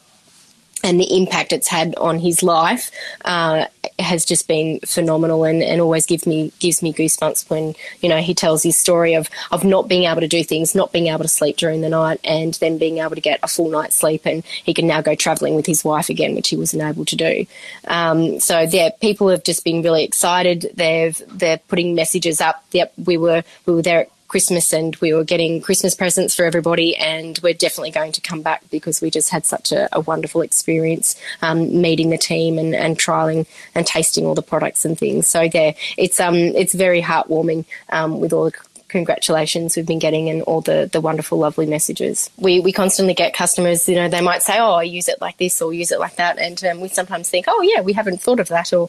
and 0.84 1.00
the 1.00 1.16
impact 1.16 1.52
it's 1.52 1.68
had 1.68 1.94
on 1.96 2.18
his 2.18 2.42
life 2.42 2.90
uh, 3.24 3.66
has 3.98 4.24
just 4.24 4.46
been 4.46 4.80
phenomenal 4.80 5.44
and, 5.44 5.62
and 5.62 5.80
always 5.80 6.06
gives 6.06 6.26
me 6.26 6.52
gives 6.60 6.82
me 6.82 6.92
goosebumps 6.92 7.50
when 7.50 7.74
you 8.00 8.08
know 8.08 8.18
he 8.18 8.34
tells 8.34 8.62
his 8.62 8.76
story 8.76 9.14
of 9.14 9.28
of 9.50 9.64
not 9.64 9.88
being 9.88 10.04
able 10.04 10.20
to 10.20 10.28
do 10.28 10.44
things, 10.44 10.74
not 10.74 10.92
being 10.92 11.08
able 11.08 11.22
to 11.22 11.28
sleep 11.28 11.56
during 11.56 11.80
the 11.80 11.88
night, 11.88 12.20
and 12.24 12.54
then 12.54 12.78
being 12.78 12.98
able 12.98 13.14
to 13.14 13.20
get 13.20 13.40
a 13.42 13.48
full 13.48 13.70
night's 13.70 13.96
sleep, 13.96 14.22
and 14.24 14.44
he 14.44 14.72
can 14.72 14.86
now 14.86 15.00
go 15.00 15.14
travelling 15.14 15.54
with 15.54 15.66
his 15.66 15.84
wife 15.84 16.08
again, 16.08 16.34
which 16.34 16.48
he 16.48 16.56
wasn't 16.56 16.82
able 16.82 17.04
to 17.04 17.16
do. 17.16 17.46
Um, 17.86 18.40
so 18.40 18.60
yeah, 18.60 18.90
people 19.00 19.28
have 19.28 19.44
just 19.44 19.64
been 19.64 19.82
really 19.82 20.04
excited. 20.04 20.70
They've 20.74 21.20
they're 21.28 21.58
putting 21.58 21.94
messages 21.94 22.40
up. 22.40 22.64
Yep, 22.72 22.92
we 23.04 23.16
were 23.16 23.42
we 23.66 23.74
were 23.74 23.82
there 23.82 24.06
Christmas 24.28 24.72
and 24.72 24.94
we 24.96 25.12
were 25.12 25.24
getting 25.24 25.60
Christmas 25.60 25.94
presents 25.94 26.34
for 26.34 26.44
everybody. 26.44 26.96
And 26.96 27.38
we're 27.42 27.54
definitely 27.54 27.90
going 27.90 28.12
to 28.12 28.20
come 28.20 28.42
back 28.42 28.62
because 28.70 29.00
we 29.00 29.10
just 29.10 29.30
had 29.30 29.44
such 29.44 29.72
a, 29.72 29.88
a 29.96 30.00
wonderful 30.00 30.42
experience 30.42 31.20
um, 31.42 31.80
meeting 31.80 32.10
the 32.10 32.18
team 32.18 32.58
and, 32.58 32.74
and 32.74 32.98
trialing 32.98 33.46
and 33.74 33.86
tasting 33.86 34.26
all 34.26 34.34
the 34.34 34.42
products 34.42 34.84
and 34.84 34.98
things. 34.98 35.26
So 35.26 35.42
yeah, 35.42 35.72
it's 35.96 36.20
um 36.20 36.36
it's 36.36 36.74
very 36.74 37.02
heartwarming 37.02 37.64
um, 37.90 38.20
with 38.20 38.32
all 38.32 38.44
the 38.44 38.52
congratulations 38.88 39.76
we've 39.76 39.86
been 39.86 39.98
getting 39.98 40.28
and 40.28 40.42
all 40.42 40.60
the, 40.60 40.88
the 40.90 41.00
wonderful, 41.00 41.38
lovely 41.38 41.66
messages. 41.66 42.30
We, 42.38 42.60
we 42.60 42.72
constantly 42.72 43.14
get 43.14 43.34
customers, 43.34 43.88
you 43.88 43.94
know, 43.94 44.08
they 44.08 44.20
might 44.20 44.42
say, 44.42 44.58
oh, 44.58 44.72
I 44.72 44.84
use 44.84 45.08
it 45.08 45.20
like 45.20 45.36
this 45.36 45.60
or 45.60 45.72
use 45.72 45.92
it 45.92 46.00
like 46.00 46.16
that. 46.16 46.38
And 46.38 46.62
um, 46.64 46.80
we 46.80 46.88
sometimes 46.88 47.28
think, 47.28 47.46
oh, 47.48 47.62
yeah, 47.62 47.82
we 47.82 47.92
haven't 47.92 48.20
thought 48.22 48.40
of 48.40 48.48
that 48.48 48.72
or 48.72 48.88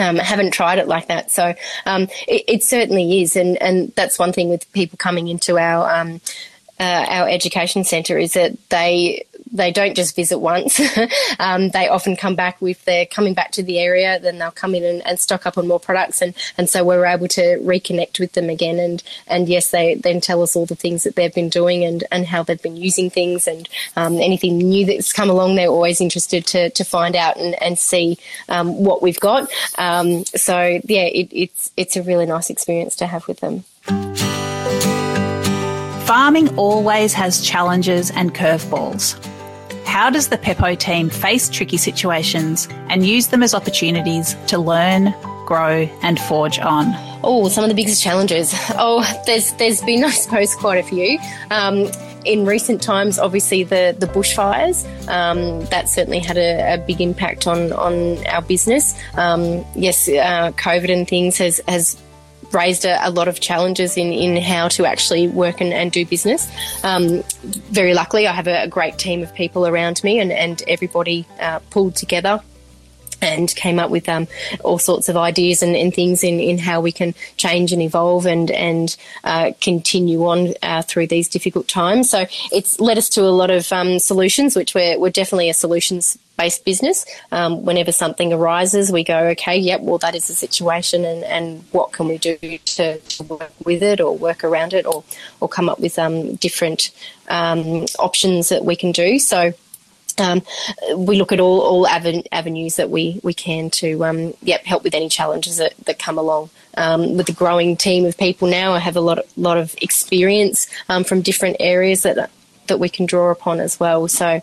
um, 0.00 0.16
haven't 0.16 0.52
tried 0.52 0.78
it 0.78 0.88
like 0.88 1.08
that. 1.08 1.30
So 1.30 1.54
um, 1.86 2.02
it, 2.26 2.44
it, 2.48 2.64
certainly 2.64 3.22
is, 3.22 3.36
and 3.36 3.60
and 3.62 3.92
that's 3.94 4.18
one 4.18 4.32
thing 4.32 4.48
with 4.48 4.70
people 4.72 4.96
coming 4.96 5.28
into 5.28 5.58
our 5.58 5.90
um, 5.90 6.20
uh, 6.78 7.06
our 7.08 7.28
education 7.28 7.84
centre 7.84 8.18
is 8.18 8.32
that 8.32 8.56
they 8.70 9.24
they 9.52 9.70
don't 9.72 9.94
just 9.94 10.16
visit 10.16 10.38
once. 10.38 10.80
um, 11.38 11.70
they 11.70 11.88
often 11.88 12.16
come 12.16 12.34
back 12.34 12.58
if 12.60 12.84
they're 12.84 13.06
coming 13.06 13.34
back 13.34 13.50
to 13.52 13.62
the 13.62 13.78
area, 13.78 14.18
then 14.20 14.38
they'll 14.38 14.50
come 14.50 14.74
in 14.74 14.84
and, 14.84 15.06
and, 15.06 15.18
stock 15.18 15.46
up 15.46 15.58
on 15.58 15.66
more 15.66 15.80
products, 15.80 16.22
and, 16.22 16.34
and 16.56 16.68
so 16.70 16.84
we're 16.84 17.04
able 17.04 17.28
to 17.28 17.58
reconnect 17.58 18.18
with 18.20 18.32
them 18.32 18.48
again. 18.48 18.78
And 18.78 19.02
and 19.26 19.48
yes, 19.48 19.70
they 19.70 19.94
then 19.94 20.20
tell 20.20 20.42
us 20.42 20.56
all 20.56 20.66
the 20.66 20.74
things 20.74 21.04
that 21.04 21.16
they've 21.16 21.34
been 21.34 21.48
doing 21.48 21.84
and, 21.84 22.04
and 22.10 22.26
how 22.26 22.42
they've 22.42 22.60
been 22.60 22.76
using 22.76 23.10
things 23.10 23.46
and 23.46 23.68
um, 23.96 24.14
anything 24.14 24.58
new 24.58 24.86
that's 24.86 25.12
come 25.12 25.30
along. 25.30 25.56
They're 25.56 25.68
always 25.68 26.00
interested 26.00 26.46
to, 26.48 26.70
to 26.70 26.84
find 26.84 27.16
out 27.16 27.36
and, 27.36 27.60
and 27.62 27.78
see 27.78 28.18
um, 28.48 28.82
what 28.82 29.02
we've 29.02 29.20
got. 29.20 29.50
Um, 29.78 30.24
so 30.26 30.80
yeah, 30.84 31.04
it, 31.04 31.28
it's 31.32 31.72
it's 31.76 31.96
a 31.96 32.02
really 32.02 32.26
nice 32.26 32.50
experience 32.50 32.96
to 32.96 33.06
have 33.06 33.26
with 33.28 33.40
them. 33.40 33.64
Farming 36.06 36.56
always 36.56 37.12
has 37.14 37.40
challenges 37.40 38.10
and 38.10 38.34
curveballs. 38.34 39.14
How 39.90 40.08
does 40.08 40.28
the 40.28 40.38
Peppo 40.38 40.78
team 40.78 41.10
face 41.10 41.48
tricky 41.48 41.76
situations 41.76 42.68
and 42.88 43.04
use 43.04 43.26
them 43.26 43.42
as 43.42 43.54
opportunities 43.54 44.36
to 44.46 44.56
learn, 44.56 45.12
grow, 45.46 45.90
and 46.02 46.16
forge 46.16 46.60
on? 46.60 46.92
Oh, 47.24 47.48
some 47.48 47.64
of 47.64 47.70
the 47.70 47.74
biggest 47.74 48.00
challenges. 48.00 48.54
Oh, 48.78 49.02
there's 49.26 49.52
there's 49.54 49.82
been, 49.82 50.04
I 50.12 50.12
suppose, 50.12 50.54
quite 50.54 50.78
a 50.78 50.84
few. 50.84 51.18
Um, 51.50 51.90
in 52.24 52.46
recent 52.46 52.80
times, 52.80 53.18
obviously 53.18 53.64
the 53.64 53.96
the 53.98 54.06
bushfires 54.06 54.86
um, 55.08 55.64
that 55.70 55.88
certainly 55.88 56.20
had 56.20 56.36
a, 56.36 56.74
a, 56.74 56.78
big 56.78 57.00
impact 57.00 57.48
on 57.48 57.72
on 57.72 58.24
our 58.28 58.42
business. 58.42 58.94
Um, 59.14 59.64
yes, 59.74 60.08
uh, 60.08 60.52
COVID 60.52 60.92
and 60.92 61.08
things 61.08 61.36
has 61.38 61.60
has 61.66 62.00
raised 62.52 62.84
a, 62.84 63.06
a, 63.06 63.10
lot 63.10 63.28
of 63.28 63.40
challenges 63.40 63.96
in, 63.96 64.12
in 64.12 64.42
how 64.42 64.68
to 64.68 64.84
actually 64.84 65.28
work 65.28 65.60
and, 65.60 65.72
and 65.72 65.92
do 65.92 66.04
business. 66.04 66.50
Um, 66.84 67.22
very 67.70 67.94
luckily, 67.94 68.26
I 68.26 68.32
have 68.32 68.46
a, 68.46 68.64
a, 68.64 68.68
great 68.68 68.98
team 68.98 69.22
of 69.22 69.32
people 69.34 69.66
around 69.66 70.02
me, 70.02 70.18
and, 70.18 70.32
and 70.32 70.62
everybody 70.68 71.26
uh, 71.40 71.60
pulled 71.70 71.96
together 71.96 72.40
and 73.22 73.54
came 73.54 73.78
up 73.78 73.90
with 73.90 74.08
um, 74.08 74.26
all 74.64 74.78
sorts 74.78 75.08
of 75.08 75.16
ideas 75.16 75.62
and, 75.62 75.76
and, 75.76 75.94
things 75.94 76.22
in, 76.22 76.38
in 76.40 76.58
how 76.58 76.80
we 76.80 76.92
can 76.92 77.14
change 77.36 77.72
and 77.72 77.82
evolve 77.82 78.26
and 78.26 78.50
and 78.50 78.96
uh, 79.24 79.50
continue 79.60 80.24
on 80.26 80.54
uh, 80.62 80.82
through 80.82 81.06
these 81.06 81.28
difficult 81.28 81.68
times. 81.68 82.08
So 82.08 82.26
it's 82.52 82.80
led 82.80 82.98
us 82.98 83.08
to 83.10 83.22
a 83.22 83.30
lot 83.30 83.50
of 83.50 83.72
um, 83.72 83.98
solutions, 83.98 84.56
which 84.56 84.74
we're, 84.74 84.98
we're 84.98 85.10
definitely 85.10 85.50
a 85.50 85.54
solutions 85.54 86.16
based 86.40 86.64
business. 86.64 87.04
Um, 87.32 87.64
whenever 87.64 87.92
something 87.92 88.32
arises, 88.32 88.90
we 88.90 89.04
go, 89.04 89.18
okay, 89.28 89.58
yep, 89.58 89.82
well, 89.82 89.98
that 89.98 90.14
is 90.14 90.28
the 90.28 90.34
situation, 90.34 91.04
and, 91.04 91.22
and 91.24 91.62
what 91.70 91.92
can 91.92 92.08
we 92.08 92.16
do 92.16 92.36
to, 92.76 92.98
work 93.28 93.52
with 93.64 93.82
it 93.82 94.00
or 94.00 94.16
work 94.16 94.42
around 94.42 94.72
it 94.72 94.86
or, 94.86 95.04
or 95.40 95.48
come 95.48 95.68
up 95.68 95.78
with 95.78 95.98
um, 95.98 96.36
different 96.36 96.90
um, 97.28 97.84
options 97.98 98.48
that 98.48 98.64
we 98.64 98.74
can 98.74 98.92
do. 98.92 99.18
So, 99.18 99.52
um, 100.18 100.42
we 100.96 101.16
look 101.16 101.32
at 101.32 101.40
all, 101.40 101.60
all 101.60 101.86
avenues 101.86 102.76
that 102.76 102.90
we, 102.90 103.20
we 103.22 103.34
can 103.34 103.68
to 103.70 104.04
um, 104.04 104.34
yep, 104.42 104.64
help 104.64 104.82
with 104.82 104.94
any 104.94 105.08
challenges 105.08 105.58
that, 105.58 105.74
that 105.84 105.98
come 105.98 106.18
along. 106.18 106.50
Um, 106.76 107.16
with 107.16 107.28
a 107.28 107.32
growing 107.32 107.76
team 107.76 108.04
of 108.06 108.16
people 108.16 108.48
now, 108.48 108.72
I 108.72 108.78
have 108.78 108.96
a 108.96 109.00
lot 109.00 109.18
of, 109.18 109.26
lot 109.36 109.58
of 109.58 109.74
experience 109.82 110.68
um, 110.88 111.04
from 111.04 111.20
different 111.20 111.56
areas 111.60 112.02
that 112.02 112.30
that 112.68 112.78
we 112.78 112.88
can 112.88 113.04
draw 113.04 113.30
upon 113.30 113.60
as 113.60 113.80
well. 113.80 114.06
So, 114.08 114.40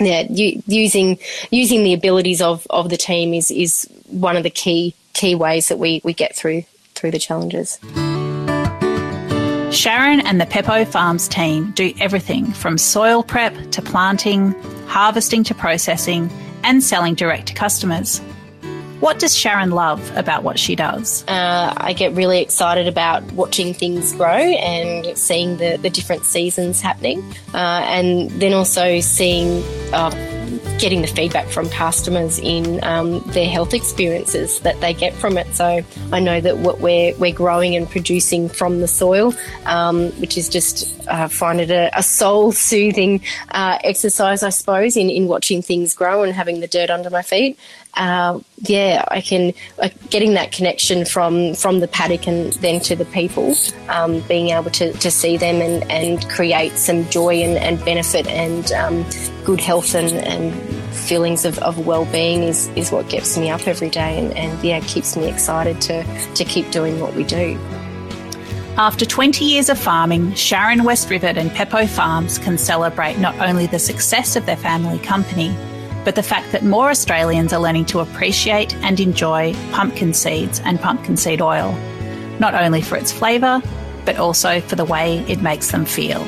yeah, 0.00 0.26
using 0.30 1.18
using 1.50 1.84
the 1.84 1.92
abilities 1.92 2.40
of, 2.40 2.66
of 2.70 2.88
the 2.88 2.96
team 2.96 3.34
is 3.34 3.50
is 3.50 3.86
one 4.08 4.36
of 4.36 4.42
the 4.42 4.50
key 4.50 4.94
key 5.12 5.34
ways 5.34 5.68
that 5.68 5.78
we, 5.78 6.00
we 6.02 6.14
get 6.14 6.34
through 6.34 6.64
through 6.94 7.10
the 7.10 7.18
challenges. 7.18 7.78
Sharon 9.72 10.20
and 10.20 10.38
the 10.38 10.44
Peppo 10.44 10.86
Farms 10.86 11.26
team 11.28 11.70
do 11.72 11.94
everything 11.98 12.52
from 12.52 12.76
soil 12.76 13.22
prep 13.22 13.54
to 13.70 13.80
planting, 13.80 14.54
harvesting 14.92 15.42
to 15.44 15.54
processing, 15.54 16.30
and 16.64 16.84
selling 16.84 17.14
direct 17.14 17.48
to 17.48 17.54
customers. 17.54 18.20
What 19.00 19.18
does 19.18 19.34
Sharon 19.36 19.70
love 19.70 20.00
about 20.16 20.44
what 20.44 20.60
she 20.60 20.76
does? 20.76 21.24
Uh, 21.26 21.74
I 21.76 21.92
get 21.92 22.12
really 22.12 22.40
excited 22.40 22.86
about 22.86 23.24
watching 23.32 23.74
things 23.74 24.12
grow 24.12 24.36
and 24.36 25.18
seeing 25.18 25.56
the, 25.56 25.76
the 25.76 25.90
different 25.90 26.24
seasons 26.24 26.80
happening, 26.80 27.24
uh, 27.52 27.82
and 27.88 28.30
then 28.32 28.52
also 28.52 29.00
seeing 29.00 29.64
uh, 29.92 30.10
getting 30.82 31.00
the 31.00 31.06
feedback 31.06 31.46
from 31.46 31.68
customers 31.68 32.40
in 32.40 32.82
um, 32.82 33.20
their 33.28 33.48
health 33.48 33.72
experiences 33.72 34.58
that 34.60 34.80
they 34.80 34.92
get 34.92 35.14
from 35.14 35.38
it. 35.38 35.46
So 35.54 35.80
I 36.12 36.18
know 36.18 36.40
that 36.40 36.58
what 36.58 36.80
we're 36.80 37.14
we're 37.18 37.32
growing 37.32 37.76
and 37.76 37.88
producing 37.88 38.48
from 38.48 38.80
the 38.80 38.88
soil, 38.88 39.32
um, 39.64 40.10
which 40.20 40.36
is 40.36 40.48
just 40.48 40.92
uh, 41.06 41.28
find 41.28 41.60
it 41.60 41.70
a, 41.70 41.96
a 41.96 42.02
soul 42.02 42.50
soothing 42.50 43.22
uh, 43.52 43.78
exercise, 43.84 44.42
I 44.42 44.50
suppose, 44.50 44.96
in 44.96 45.08
in 45.08 45.28
watching 45.28 45.62
things 45.62 45.94
grow 45.94 46.24
and 46.24 46.32
having 46.32 46.58
the 46.58 46.66
dirt 46.66 46.90
under 46.90 47.10
my 47.10 47.22
feet. 47.22 47.56
Uh, 47.94 48.40
yeah, 48.58 49.04
I 49.08 49.20
can 49.20 49.52
uh, 49.78 49.90
getting 50.10 50.34
that 50.34 50.50
connection 50.50 51.04
from 51.04 51.54
from 51.54 51.78
the 51.78 51.86
paddock 51.86 52.26
and 52.26 52.52
then 52.54 52.80
to 52.80 52.96
the 52.96 53.04
people, 53.04 53.54
um, 53.88 54.20
being 54.22 54.48
able 54.48 54.70
to, 54.70 54.92
to 54.94 55.10
see 55.10 55.36
them 55.36 55.60
and, 55.60 55.88
and 55.90 56.28
create 56.28 56.72
some 56.72 57.08
joy 57.10 57.36
and, 57.42 57.56
and 57.58 57.84
benefit 57.84 58.26
and 58.26 58.72
um, 58.72 59.04
good 59.44 59.60
health 59.60 59.94
and, 59.94 60.12
and 60.12 60.54
feelings 60.94 61.44
of, 61.44 61.58
of 61.60 61.86
well-being 61.86 62.42
is, 62.42 62.68
is 62.76 62.92
what 62.92 63.08
gets 63.08 63.36
me 63.36 63.50
up 63.50 63.66
every 63.66 63.90
day 63.90 64.18
and, 64.18 64.36
and 64.36 64.62
yeah 64.64 64.80
keeps 64.80 65.16
me 65.16 65.28
excited 65.28 65.80
to, 65.80 66.04
to 66.34 66.44
keep 66.44 66.70
doing 66.70 67.00
what 67.00 67.14
we 67.14 67.24
do. 67.24 67.58
After 68.76 69.04
20 69.04 69.44
years 69.44 69.68
of 69.68 69.78
farming, 69.78 70.34
Sharon 70.34 70.84
West 70.84 71.10
Rivet 71.10 71.36
and 71.36 71.50
Peppo 71.50 71.86
Farms 71.86 72.38
can 72.38 72.56
celebrate 72.56 73.18
not 73.18 73.38
only 73.38 73.66
the 73.66 73.78
success 73.78 74.34
of 74.34 74.46
their 74.46 74.56
family 74.56 74.98
company, 74.98 75.54
but 76.04 76.14
the 76.14 76.22
fact 76.22 76.52
that 76.52 76.64
more 76.64 76.88
Australians 76.88 77.52
are 77.52 77.60
learning 77.60 77.84
to 77.86 78.00
appreciate 78.00 78.74
and 78.76 78.98
enjoy 78.98 79.54
pumpkin 79.72 80.14
seeds 80.14 80.60
and 80.60 80.80
pumpkin 80.80 81.18
seed 81.18 81.42
oil, 81.42 81.72
not 82.38 82.54
only 82.54 82.80
for 82.80 82.96
its 82.96 83.12
flavour, 83.12 83.60
but 84.06 84.16
also 84.16 84.60
for 84.60 84.74
the 84.74 84.86
way 84.86 85.18
it 85.28 85.42
makes 85.42 85.70
them 85.70 85.84
feel. 85.84 86.26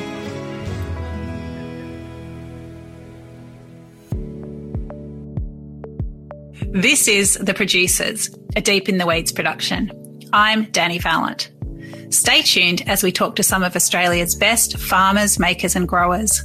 This 6.75 7.07
is 7.07 7.35
The 7.35 7.53
Producers, 7.53 8.29
a 8.57 8.61
Deep 8.61 8.89
in 8.89 8.97
the 8.97 9.07
Weeds 9.07 9.31
production. 9.31 10.19
I'm 10.33 10.65
Danny 10.71 10.99
Vallant. 10.99 11.49
Stay 12.09 12.41
tuned 12.41 12.83
as 12.85 13.01
we 13.01 13.13
talk 13.13 13.37
to 13.37 13.43
some 13.43 13.63
of 13.63 13.77
Australia's 13.77 14.35
best 14.35 14.77
farmers, 14.77 15.39
makers, 15.39 15.77
and 15.77 15.87
growers. 15.87 16.43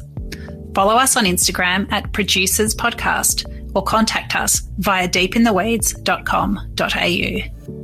Follow 0.73 0.95
us 0.95 1.17
on 1.17 1.25
Instagram 1.25 1.91
at 1.91 2.13
Producers 2.13 2.77
Podcast 2.77 3.45
or 3.75 3.83
contact 3.83 4.37
us 4.37 4.61
via 4.79 5.09
deepintheweeds.com.au. 5.09 7.80